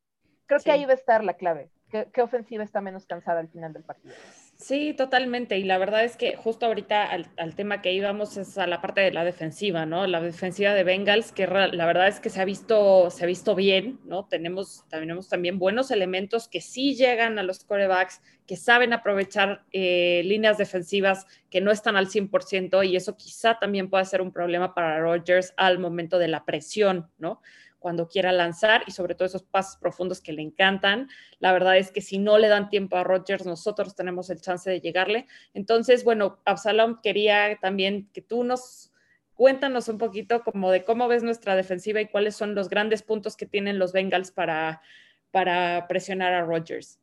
Creo 0.47 0.61
que 0.61 0.73
ahí 0.73 0.85
va 0.85 0.93
a 0.93 0.95
estar 0.95 1.23
la 1.25 1.35
clave. 1.35 1.71
¿Qué, 1.91 2.23
ofensiva 2.23 2.65
está 2.65 2.81
menos 2.81 3.07
cansada 3.07 3.41
al 3.41 3.49
final 3.49 3.73
del 3.73 3.83
partido? 3.83 4.15
Sí, 4.61 4.93
totalmente. 4.93 5.57
Y 5.57 5.63
la 5.63 5.79
verdad 5.79 6.05
es 6.05 6.17
que 6.17 6.35
justo 6.35 6.67
ahorita 6.67 7.05
al, 7.05 7.55
tema 7.55 7.81
que 7.81 7.93
íbamos 7.93 8.37
es 8.37 8.59
a 8.59 8.67
la 8.67 8.81
parte 8.81 9.01
de 9.01 9.13
la 9.13 9.23
defensiva, 9.25 9.87
¿no? 9.87 10.05
La 10.09 10.21
defensiva 10.21 10.75
de 10.75 10.83
Bengals, 10.83 11.31
que 11.31 11.47
la 11.47 11.87
verdad 11.87 12.09
es 12.09 12.19
que 12.19 12.29
se 12.29 12.41
ha 12.41 12.45
visto, 12.45 13.09
se 13.11 13.23
ha 13.23 13.27
visto 13.29 13.55
bien, 13.55 14.01
¿no? 14.05 14.27
Tenemos, 14.27 14.85
tenemos 14.89 15.29
también 15.29 15.61
buenos 15.61 15.93
elementos 15.93 16.49
que 16.49 16.61
sí 16.61 16.97
llegan 16.97 17.39
a 17.39 17.45
los 17.45 17.63
corebacks, 17.63 18.21
que 18.49 18.57
saben 18.57 18.93
aprovechar 18.93 19.65
eh, 19.71 20.23
líneas 20.25 20.59
defensivas 20.59 21.27
que 21.51 21.61
no 21.61 21.71
están 21.71 21.97
al 21.97 22.09
100% 22.09 22.85
y 22.85 22.97
eso 22.97 23.17
quizá 23.17 23.61
también 23.61 23.89
puede 23.89 24.07
ser 24.07 24.21
un 24.21 24.33
problema 24.33 24.75
para 24.75 24.99
Rodgers 24.99 25.55
al 25.57 25.79
momento 25.79 26.19
de 26.19 26.29
la 26.29 26.45
presión, 26.45 27.09
¿no? 27.19 27.41
Cuando 27.79 28.09
quiera 28.09 28.33
lanzar 28.33 28.83
y 28.87 28.91
sobre 28.91 29.15
todo 29.15 29.27
esos 29.27 29.43
pasos 29.43 29.77
profundos 29.77 30.21
que 30.21 30.33
le 30.33 30.43
encantan. 30.43 31.09
La 31.39 31.53
verdad 31.53 31.77
es 31.77 31.91
que 31.91 32.01
si 32.01 32.19
no 32.19 32.39
le 32.39 32.49
dan 32.49 32.69
tiempo 32.69 32.97
a 32.97 33.05
Rodgers, 33.05 33.47
nosotros 33.47 33.95
tenemos 33.95 34.31
el 34.31 34.41
chance 34.41 34.69
de 34.69 34.81
llegarle. 34.81 35.27
Entonces, 35.55 36.05
bueno, 36.05 36.39
Absalom 36.45 37.01
quería 37.03 37.59
también 37.61 38.09
que 38.13 38.23
tú 38.23 38.45
nos 38.45 38.93
cuéntanos 39.35 39.89
un 39.89 39.99
poquito 39.99 40.43
como 40.43 40.71
de 40.73 40.85
cómo 40.85 41.07
ves 41.07 41.23
nuestra 41.23 41.55
defensiva 41.55 42.01
y 42.01 42.09
cuáles 42.09 42.35
son 42.35 42.57
los 42.57 42.69
grandes 42.69 43.03
puntos 43.03 43.37
que 43.37 43.47
tienen 43.47 43.79
los 43.79 43.93
Bengals 43.93 44.33
para, 44.33 44.83
para 45.31 45.87
presionar 45.87 46.35
a 46.35 46.45
Rodgers. 46.45 46.99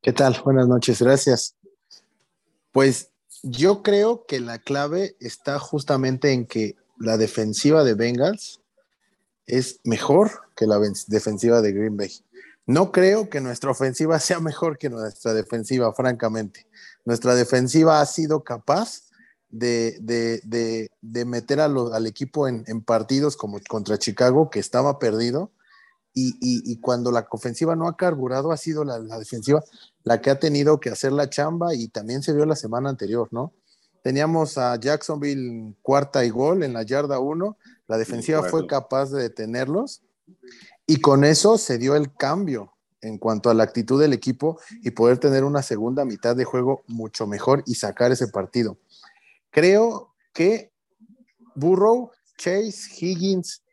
¿Qué 0.00 0.12
tal? 0.12 0.36
Buenas 0.44 0.68
noches, 0.68 1.02
gracias. 1.02 1.56
Pues 2.70 3.10
yo 3.42 3.82
creo 3.82 4.26
que 4.26 4.38
la 4.38 4.60
clave 4.60 5.16
está 5.18 5.58
justamente 5.58 6.32
en 6.32 6.46
que 6.46 6.76
la 6.98 7.16
defensiva 7.16 7.82
de 7.82 7.94
Bengals 7.94 8.60
es 9.46 9.80
mejor 9.84 10.30
que 10.56 10.66
la 10.66 10.78
defensiva 11.06 11.62
de 11.62 11.72
Green 11.72 11.96
Bay. 11.96 12.12
No 12.66 12.90
creo 12.90 13.30
que 13.30 13.40
nuestra 13.40 13.70
ofensiva 13.70 14.18
sea 14.20 14.40
mejor 14.40 14.78
que 14.78 14.90
nuestra 14.90 15.34
defensiva, 15.34 15.92
francamente. 15.92 16.66
Nuestra 17.04 17.34
defensiva 17.34 18.00
ha 18.00 18.06
sido 18.06 18.42
capaz 18.42 19.02
de, 19.48 20.90
meter 21.02 21.60
al 21.60 22.06
equipo 22.06 22.48
en, 22.48 22.64
partidos 22.82 23.36
como 23.36 23.60
contra 23.68 23.98
Chicago, 23.98 24.50
que 24.50 24.58
estaba 24.58 24.98
perdido, 24.98 25.52
y, 26.18 26.80
cuando 26.80 27.12
la 27.12 27.26
ofensiva 27.30 27.76
no 27.76 27.86
ha 27.86 27.96
carburado, 27.96 28.50
ha 28.50 28.56
sido 28.56 28.84
la, 28.84 28.98
defensiva 29.18 29.62
la 30.02 30.20
que 30.20 30.30
ha 30.30 30.38
tenido 30.38 30.80
que 30.80 30.90
hacer 30.90 31.12
la 31.12 31.30
chamba, 31.30 31.74
y 31.74 31.88
también 31.88 32.22
se 32.22 32.32
vio 32.32 32.46
la 32.46 32.56
semana 32.56 32.88
anterior, 32.88 33.28
¿no? 33.30 33.52
Teníamos 34.06 34.56
a 34.56 34.78
Jacksonville 34.78 35.74
cuarta 35.82 36.24
y 36.24 36.30
gol 36.30 36.62
en 36.62 36.74
la 36.74 36.84
yarda 36.84 37.18
1, 37.18 37.58
la 37.88 37.98
defensiva 37.98 38.44
fue 38.44 38.64
capaz 38.68 39.10
de 39.10 39.20
detenerlos 39.20 40.00
y 40.86 41.00
con 41.00 41.24
eso 41.24 41.58
se 41.58 41.76
dio 41.76 41.96
el 41.96 42.14
cambio 42.14 42.72
en 43.00 43.18
cuanto 43.18 43.50
a 43.50 43.54
la 43.54 43.64
actitud 43.64 44.00
del 44.00 44.12
equipo 44.12 44.60
y 44.84 44.92
poder 44.92 45.18
tener 45.18 45.42
una 45.42 45.60
segunda 45.60 46.04
mitad 46.04 46.36
de 46.36 46.44
juego 46.44 46.84
mucho 46.86 47.26
mejor 47.26 47.64
y 47.66 47.74
sacar 47.74 48.12
ese 48.12 48.28
partido. 48.28 48.78
Creo 49.50 50.14
que 50.32 50.70
Burrow, 51.56 52.12
Chase, 52.38 52.88
Higgins 53.00 53.64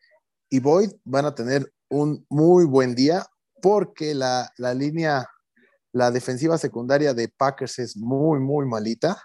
y 0.50 0.60
Boyd 0.60 0.94
van 1.04 1.26
a 1.28 1.36
tener 1.36 1.72
un 1.90 2.26
muy 2.28 2.66
buen 2.66 2.96
día 2.96 3.24
porque 3.62 4.16
la, 4.16 4.52
la 4.58 4.74
línea, 4.74 5.30
la 5.92 6.10
defensiva 6.10 6.58
secundaria 6.58 7.14
de 7.14 7.30
Packers 7.30 7.78
es 7.78 7.96
muy, 7.96 8.40
muy 8.40 8.66
malita. 8.66 9.22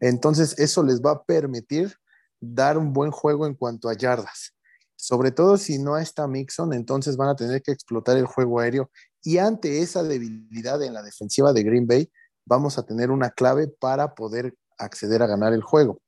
Entonces 0.00 0.58
eso 0.58 0.82
les 0.82 1.00
va 1.00 1.12
a 1.12 1.22
permitir 1.24 1.94
dar 2.40 2.78
un 2.78 2.92
buen 2.92 3.10
juego 3.10 3.46
en 3.46 3.54
cuanto 3.54 3.88
a 3.88 3.94
yardas. 3.94 4.54
Sobre 4.96 5.30
todo 5.30 5.56
si 5.56 5.78
no 5.78 5.96
está 5.96 6.26
Mixon, 6.26 6.72
entonces 6.72 7.16
van 7.16 7.28
a 7.28 7.36
tener 7.36 7.62
que 7.62 7.72
explotar 7.72 8.16
el 8.16 8.26
juego 8.26 8.60
aéreo. 8.60 8.90
Y 9.22 9.38
ante 9.38 9.80
esa 9.80 10.02
debilidad 10.02 10.82
en 10.82 10.94
la 10.94 11.02
defensiva 11.02 11.52
de 11.52 11.62
Green 11.62 11.86
Bay, 11.86 12.10
vamos 12.46 12.78
a 12.78 12.84
tener 12.84 13.10
una 13.10 13.30
clave 13.30 13.68
para 13.68 14.14
poder 14.14 14.54
acceder 14.78 15.22
a 15.22 15.26
ganar 15.26 15.52
el 15.52 15.62
juego. 15.62 16.00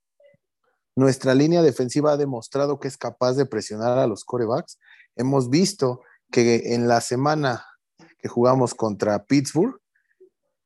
Nuestra 0.96 1.35
línea 1.35 1.62
defensiva 1.62 2.12
ha 2.12 2.16
demostrado 2.16 2.81
que 2.81 2.88
es 2.88 2.96
capaz 2.96 3.35
de 3.35 3.46
presionar 3.46 3.98
a 3.98 4.07
los 4.07 4.24
corebacks. 4.24 4.79
Hemos 5.16 5.50
visto 5.50 6.03
que 6.31 6.74
en 6.74 6.88
la 6.88 7.00
semana 7.00 7.64
que 8.18 8.29
jugamos 8.29 8.74
contra 8.74 9.24
Pittsburgh, 9.24 9.80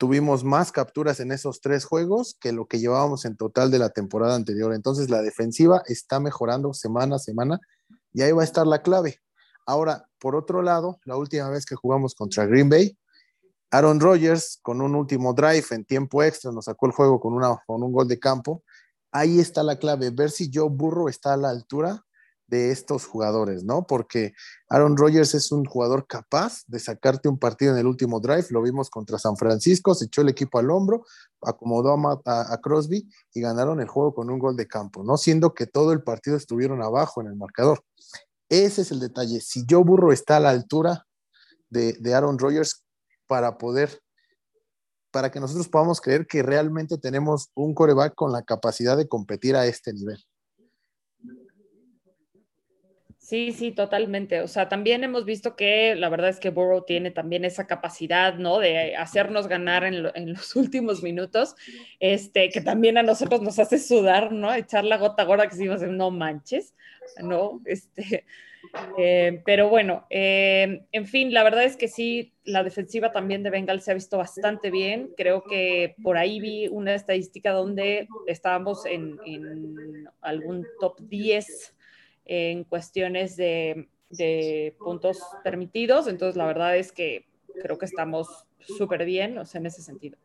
tuvimos 0.04 0.44
más 0.44 0.70
capturas 0.70 1.18
en 1.20 1.32
esos 1.32 1.62
tres 1.62 1.86
juegos 1.86 2.36
que 2.38 2.52
lo 2.52 2.66
que 2.66 2.78
llevábamos 2.78 3.24
en 3.24 3.38
total 3.38 3.70
de 3.70 3.78
la 3.78 3.88
temporada 3.88 4.34
anterior. 4.34 4.74
Entonces 4.74 5.08
la 5.08 5.22
defensiva 5.22 5.82
está 5.86 6.20
mejorando 6.20 6.74
semana 6.74 7.16
a 7.16 7.18
semana 7.18 7.58
y 8.12 8.20
ahí 8.20 8.30
va 8.30 8.42
a 8.42 8.44
estar 8.44 8.66
la 8.66 8.82
clave. 8.82 9.22
Ahora, 9.64 10.06
por 10.20 10.36
otro 10.36 10.60
lado, 10.60 11.00
la 11.06 11.16
última 11.16 11.48
vez 11.48 11.64
que 11.64 11.74
jugamos 11.74 12.14
contra 12.14 12.44
Green 12.44 12.68
Bay, 12.68 12.98
Aaron 13.70 13.98
Rodgers 13.98 14.58
con 14.60 14.82
un 14.82 14.94
último 14.94 15.32
drive 15.32 15.64
en 15.70 15.86
tiempo 15.86 16.22
extra 16.22 16.52
nos 16.52 16.66
sacó 16.66 16.84
el 16.84 16.92
juego 16.92 17.18
con, 17.18 17.32
una, 17.32 17.56
con 17.66 17.82
un 17.82 17.90
gol 17.90 18.06
de 18.06 18.18
campo. 18.18 18.62
Ahí 19.10 19.40
está 19.40 19.62
la 19.62 19.78
clave, 19.78 20.10
ver 20.10 20.30
si 20.30 20.50
Joe 20.52 20.68
Burro 20.68 21.08
está 21.08 21.32
a 21.32 21.38
la 21.38 21.48
altura 21.48 22.04
de 22.46 22.70
estos 22.70 23.06
jugadores, 23.06 23.64
¿no? 23.64 23.86
Porque 23.86 24.34
Aaron 24.68 24.96
Rodgers 24.96 25.34
es 25.34 25.50
un 25.50 25.64
jugador 25.64 26.06
capaz 26.06 26.62
de 26.66 26.78
sacarte 26.78 27.28
un 27.28 27.38
partido 27.38 27.72
en 27.72 27.78
el 27.78 27.86
último 27.86 28.20
drive, 28.20 28.46
lo 28.50 28.62
vimos 28.62 28.90
contra 28.90 29.18
San 29.18 29.36
Francisco, 29.36 29.94
se 29.94 30.06
echó 30.06 30.22
el 30.22 30.28
equipo 30.28 30.58
al 30.58 30.70
hombro, 30.70 31.04
acomodó 31.42 31.96
a, 32.26 32.60
Crosby 32.60 33.08
y 33.32 33.40
ganaron 33.40 33.80
el 33.80 33.88
juego 33.88 34.14
con 34.14 34.30
un 34.30 34.38
gol 34.38 34.56
de 34.56 34.66
campo, 34.66 35.02
¿no? 35.04 35.16
Siendo 35.16 35.54
que 35.54 35.66
todo 35.66 35.92
el 35.92 36.02
partido 36.02 36.36
estuvieron 36.36 36.82
abajo 36.82 37.20
en 37.20 37.28
el 37.28 37.36
marcador. 37.36 37.82
Ese 38.48 38.82
es 38.82 38.90
el 38.90 39.00
detalle. 39.00 39.40
Si 39.40 39.64
Joe 39.68 39.82
Burro 39.82 40.12
está 40.12 40.36
a 40.36 40.40
la 40.40 40.50
altura 40.50 41.06
de, 41.70 41.94
de 41.94 42.14
Aaron 42.14 42.38
Rodgers 42.38 42.84
para 43.26 43.56
poder, 43.58 44.00
para 45.10 45.30
que 45.30 45.40
nosotros 45.40 45.68
podamos 45.68 46.00
creer 46.00 46.26
que 46.26 46.42
realmente 46.42 46.98
tenemos 46.98 47.50
un 47.54 47.74
coreback 47.74 48.14
con 48.14 48.32
la 48.32 48.42
capacidad 48.42 48.96
de 48.96 49.08
competir 49.08 49.56
a 49.56 49.66
este 49.66 49.92
nivel. 49.92 50.22
Sí, 53.24 53.52
sí, 53.52 53.72
totalmente. 53.72 54.42
O 54.42 54.48
sea, 54.48 54.68
también 54.68 55.02
hemos 55.02 55.24
visto 55.24 55.56
que 55.56 55.94
la 55.94 56.10
verdad 56.10 56.28
es 56.28 56.38
que 56.38 56.50
Burrow 56.50 56.84
tiene 56.84 57.10
también 57.10 57.46
esa 57.46 57.66
capacidad, 57.66 58.34
¿no? 58.34 58.58
De 58.58 58.96
hacernos 58.96 59.48
ganar 59.48 59.82
en, 59.84 60.02
los 60.02 60.54
últimos 60.56 61.02
minutos, 61.02 61.56
este, 62.00 62.50
que 62.50 62.60
también 62.60 62.98
a 62.98 63.02
nosotros 63.02 63.40
nos 63.40 63.58
hace 63.58 63.78
sudar, 63.78 64.30
¿no? 64.30 64.52
Echar 64.52 64.84
la 64.84 64.98
gota 64.98 65.24
gorda 65.24 65.48
que 65.48 65.56
decimos, 65.56 65.80
no 65.80 66.10
manches, 66.10 66.74
¿no? 67.22 67.62
Este, 67.64 68.26
eh, 68.98 69.40
pero 69.46 69.70
bueno, 69.70 70.06
eh, 70.10 70.82
en 70.92 71.06
fin, 71.06 71.32
la 71.32 71.44
verdad 71.44 71.64
es 71.64 71.78
que 71.78 71.88
sí, 71.88 72.34
la 72.44 72.62
defensiva 72.62 73.10
también 73.10 73.42
de 73.42 73.48
Bengal 73.48 73.80
se 73.80 73.90
ha 73.90 73.94
visto 73.94 74.18
bastante 74.18 74.70
bien. 74.70 75.14
Creo 75.16 75.44
que 75.44 75.94
por 76.02 76.18
ahí 76.18 76.40
vi 76.40 76.68
una 76.68 76.94
estadística 76.94 77.52
donde 77.52 78.06
estábamos 78.26 78.84
en, 78.84 79.18
en 79.24 80.10
algún 80.20 80.66
top 80.78 81.00
10 81.08 81.73
en 82.24 82.64
cuestiones 82.64 83.36
de, 83.36 83.88
puntos 84.78 85.20
permitidos. 85.42 86.06
Entonces, 86.06 86.36
la 86.36 86.46
verdad 86.46 86.76
es 86.76 86.92
que 86.92 87.26
creo 87.60 87.78
que 87.78 87.86
estamos 87.86 88.46
súper 88.60 89.04
bien, 89.04 89.38
o 89.38 89.44
sea, 89.44 89.60
en 89.60 89.66
ese 89.66 89.82
sentido, 89.82 90.18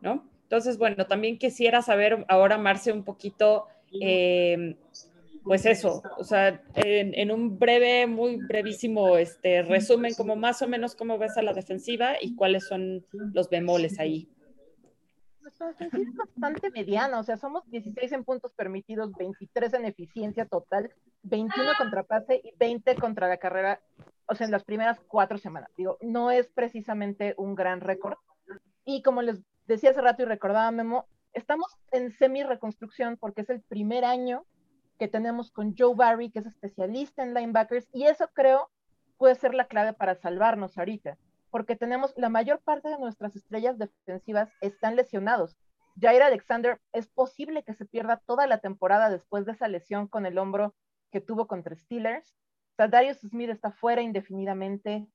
¿no? 0.00 0.28
Entonces, 0.42 0.78
bueno, 0.78 1.06
también 1.06 1.38
quisiera 1.38 1.80
saber 1.80 2.24
ahora, 2.28 2.58
Marce, 2.58 2.92
un 2.92 3.04
poquito, 3.04 3.66
em, 4.00 4.74
pues 5.44 5.64
eso, 5.64 6.02
o 6.18 6.24
sea, 6.24 6.62
en, 6.74 7.30
un 7.30 7.58
breve, 7.58 8.06
muy 8.06 8.36
brevísimo 8.36 9.16
este, 9.16 9.62
resumen, 9.62 10.14
como 10.14 10.36
más 10.36 10.60
o 10.62 10.68
menos 10.68 10.94
cómo 10.96 11.18
ves 11.18 11.36
a 11.36 11.42
la 11.42 11.52
defensiva 11.52 12.14
y 12.20 12.34
cuáles 12.34 12.66
son 12.66 13.06
los 13.12 13.48
bemoles 13.48 13.98
ahí 14.00 14.28
es 15.58 16.14
bastante 16.16 16.70
mediana, 16.70 17.18
o 17.18 17.22
sea, 17.22 17.36
somos 17.36 17.68
16 17.70 18.12
en 18.12 18.24
puntos 18.24 18.52
permitidos, 18.52 19.12
23 19.12 19.74
en 19.74 19.84
eficiencia 19.84 20.46
total, 20.46 20.92
21 21.22 21.72
contra 21.78 22.02
pase 22.02 22.40
y 22.42 22.52
20 22.58 22.94
contra 22.96 23.28
la 23.28 23.38
carrera, 23.38 23.80
o 24.26 24.34
sea, 24.34 24.46
en 24.46 24.52
las 24.52 24.64
primeras 24.64 25.00
cuatro 25.08 25.38
semanas. 25.38 25.70
Digo, 25.76 25.98
no 26.00 26.30
es 26.30 26.48
precisamente 26.48 27.34
un 27.36 27.54
gran 27.54 27.80
récord. 27.80 28.16
Y 28.84 29.02
como 29.02 29.22
les 29.22 29.42
decía 29.66 29.90
hace 29.90 30.00
rato 30.00 30.22
y 30.22 30.26
recordaba 30.26 30.70
Memo, 30.70 31.06
estamos 31.32 31.76
en 31.92 32.12
semi-reconstrucción 32.12 33.16
porque 33.16 33.42
es 33.42 33.50
el 33.50 33.60
primer 33.60 34.04
año 34.04 34.44
que 34.98 35.08
tenemos 35.08 35.50
con 35.50 35.74
Joe 35.76 35.94
Barry, 35.94 36.30
que 36.30 36.40
es 36.40 36.46
especialista 36.46 37.22
en 37.22 37.34
linebackers, 37.34 37.88
y 37.92 38.04
eso 38.04 38.28
creo 38.34 38.70
puede 39.16 39.34
ser 39.34 39.54
la 39.54 39.66
clave 39.66 39.92
para 39.92 40.14
salvarnos 40.14 40.78
ahorita, 40.78 41.18
porque 41.50 41.76
tenemos 41.76 42.12
la 42.16 42.28
mayor 42.28 42.60
parte 42.62 42.88
de 42.88 42.98
nuestras 42.98 43.36
estrellas 43.36 43.78
defensivas 43.78 44.50
están 44.60 44.96
lesionados. 44.96 45.56
Jair 46.00 46.22
Alexander 46.22 46.80
es 46.92 47.08
posible 47.08 47.62
que 47.62 47.74
se 47.74 47.84
pierda 47.84 48.22
toda 48.26 48.46
la 48.46 48.58
temporada 48.58 49.10
después 49.10 49.44
de 49.44 49.52
esa 49.52 49.68
lesión 49.68 50.08
con 50.08 50.24
el 50.26 50.38
hombro 50.38 50.74
que 51.10 51.20
tuvo 51.20 51.46
contra 51.46 51.76
Steelers. 51.76 52.34
Darius 52.78 53.18
Smith 53.18 53.50
está 53.50 53.70
fuera 53.70 54.00
indefinidamente. 54.02 55.06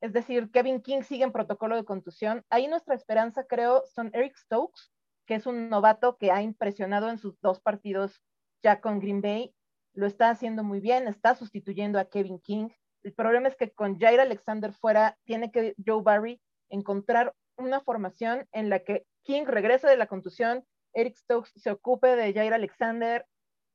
Es 0.00 0.12
decir, 0.12 0.50
Kevin 0.52 0.80
King 0.80 1.02
sigue 1.02 1.24
en 1.24 1.32
protocolo 1.32 1.74
de 1.74 1.84
contusión. 1.84 2.44
Ahí 2.50 2.68
nuestra 2.68 2.94
esperanza, 2.94 3.44
creo, 3.44 3.82
son 3.86 4.10
Eric 4.12 4.36
Stokes, 4.36 4.92
que 5.26 5.34
es 5.34 5.46
un 5.46 5.68
novato 5.68 6.16
que 6.16 6.30
ha 6.30 6.42
impresionado 6.42 7.10
en 7.10 7.18
sus 7.18 7.40
dos 7.40 7.60
partidos 7.60 8.22
ya 8.62 8.80
con 8.80 9.00
Green 9.00 9.20
Bay. 9.20 9.54
Lo 9.94 10.06
está 10.06 10.30
haciendo 10.30 10.62
muy 10.62 10.80
bien, 10.80 11.08
está 11.08 11.34
sustituyendo 11.34 11.98
a 11.98 12.04
Kevin 12.08 12.38
King. 12.38 12.68
El 13.02 13.12
problema 13.14 13.48
es 13.48 13.56
que 13.56 13.70
con 13.70 13.98
Jair 13.98 14.20
Alexander 14.20 14.72
fuera, 14.72 15.16
tiene 15.24 15.50
que 15.50 15.74
Joe 15.84 16.02
Barry 16.02 16.40
encontrar 16.68 17.34
una 17.56 17.80
formación 17.80 18.46
en 18.52 18.70
la 18.70 18.80
que 18.80 19.06
King 19.22 19.44
regrese 19.46 19.86
de 19.86 19.96
la 19.96 20.06
contusión, 20.06 20.64
Eric 20.92 21.16
Stokes 21.16 21.52
se 21.56 21.70
ocupe 21.70 22.16
de 22.16 22.32
Jair 22.32 22.54
Alexander. 22.54 23.26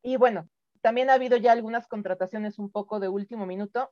Y 0.02 0.18
bueno, 0.18 0.50
también 0.82 1.10
ha 1.10 1.14
habido 1.14 1.38
ya 1.38 1.52
algunas 1.52 1.88
contrataciones 1.88 2.60
un 2.60 2.72
poco 2.72 3.00
de 3.00 3.08
último 3.08 3.46
minuto. 3.46 3.92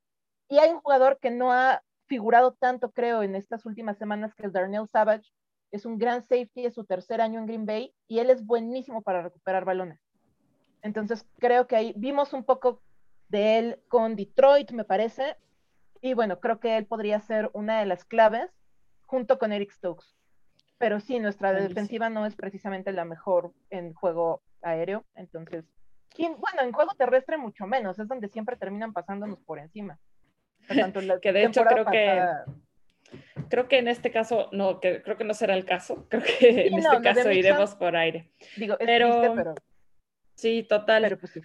Y 0.50 0.60
hay 0.60 0.72
un 0.72 0.82
jugador 0.82 1.20
que 1.20 1.32
no 1.32 1.54
ha 1.54 1.82
figurado 2.08 2.54
tanto, 2.54 2.92
creo, 2.92 3.24
en 3.24 3.36
estas 3.36 3.66
últimas 3.66 3.98
semanas, 3.98 4.36
que 4.36 4.46
es 4.46 4.54
Darnell 4.54 4.88
Savage. 4.88 5.32
Es 5.72 5.86
un 5.86 5.98
gran 5.98 6.24
safety, 6.24 6.66
es 6.66 6.74
su 6.74 6.84
tercer 6.84 7.22
año 7.22 7.40
en 7.40 7.46
Green 7.46 7.66
Bay 7.66 7.94
y 8.10 8.20
él 8.20 8.30
es 8.30 8.46
buenísimo 8.46 9.02
para 9.02 9.22
recuperar 9.22 9.64
balones. 9.64 10.02
Entonces, 10.82 11.26
creo 11.40 11.68
que 11.68 11.78
ahí 11.78 11.94
vimos 11.96 12.34
un 12.34 12.44
poco 12.44 12.82
de 13.32 13.58
él 13.58 13.80
con 13.88 14.16
Detroit, 14.16 14.72
me 14.72 14.84
parece. 14.84 15.38
Y 16.02 16.14
bueno, 16.14 16.40
creo 16.40 16.60
que 16.60 16.78
él 16.78 16.86
podría 16.86 17.20
ser 17.22 17.50
una 17.54 17.80
de 17.80 17.86
las 17.86 18.06
claves 18.06 18.50
junto 19.06 19.40
con 19.40 19.52
Eric 19.52 19.72
Stokes. 19.72 20.08
Pero 20.78 21.00
sí, 21.00 21.20
nuestra 21.20 21.54
defensiva 21.54 22.10
no 22.10 22.26
es 22.26 22.36
precisamente 22.36 22.92
la 22.92 23.06
mejor 23.06 23.52
en 23.70 23.94
juego 23.94 24.42
aéreo. 24.62 25.06
Entonces, 25.16 25.66
bueno, 26.18 26.62
en 26.64 26.72
juego 26.72 26.92
terrestre 26.98 27.38
mucho 27.38 27.68
menos, 27.68 28.00
es 28.00 28.08
donde 28.08 28.28
siempre 28.28 28.58
terminan 28.58 28.94
pasándonos 28.94 29.40
por 29.42 29.60
encima. 29.60 30.00
que 31.22 31.32
de 31.34 31.46
hecho 31.46 31.64
creo 31.64 31.86
que 31.86 32.24
creo 33.50 33.68
que 33.68 33.80
en 33.80 33.88
este 33.88 34.12
caso 34.12 34.48
no, 34.52 34.80
que 34.80 35.02
creo 35.02 35.18
que 35.18 35.24
no 35.24 35.34
será 35.34 35.54
el 35.54 35.66
caso. 35.66 36.06
Creo 36.10 36.24
que 36.24 36.68
en 36.68 36.80
este 36.80 37.02
caso 37.02 37.32
iremos 37.32 37.76
por 37.76 37.96
aire. 37.96 38.32
Digo, 38.58 38.76
es 38.80 38.86
pero, 38.86 39.34
pero, 39.36 39.56
sí, 40.36 40.64
total. 40.64 41.04
Pero 41.04 41.20
pues 41.20 41.34
sí. 41.34 41.42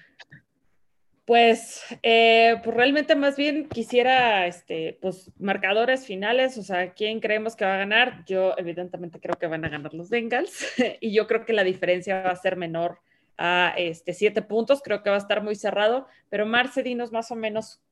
Pues, 1.26 1.82
eh, 2.04 2.60
pues 2.62 2.76
realmente 2.76 3.16
más 3.16 3.36
bien 3.36 3.68
quisiera, 3.68 4.46
este, 4.46 4.96
pues 5.02 5.32
marcadores 5.40 6.06
finales, 6.06 6.56
o 6.56 6.62
sea, 6.62 6.94
¿quién 6.94 7.18
creemos 7.18 7.56
que 7.56 7.64
va 7.64 7.74
a 7.74 7.78
ganar? 7.78 8.24
Yo 8.26 8.54
evidentemente 8.56 9.18
creo 9.18 9.36
que 9.36 9.48
van 9.48 9.64
a 9.64 9.68
ganar 9.68 9.92
los 9.92 10.08
Bengals 10.08 10.64
y 11.00 11.12
yo 11.12 11.26
creo 11.26 11.44
que 11.44 11.52
la 11.52 11.64
diferencia 11.64 12.22
va 12.22 12.30
a 12.30 12.36
ser 12.36 12.56
menor 12.56 13.00
a 13.36 13.74
este, 13.76 14.14
siete 14.14 14.40
puntos, 14.40 14.80
creo 14.82 15.02
que 15.02 15.10
va 15.10 15.16
a 15.16 15.18
estar 15.18 15.42
muy 15.42 15.56
cerrado, 15.56 16.06
pero 16.28 16.46
Marce, 16.46 16.84
dinos 16.84 17.10
más 17.10 17.32
o 17.32 17.34
menos 17.34 17.82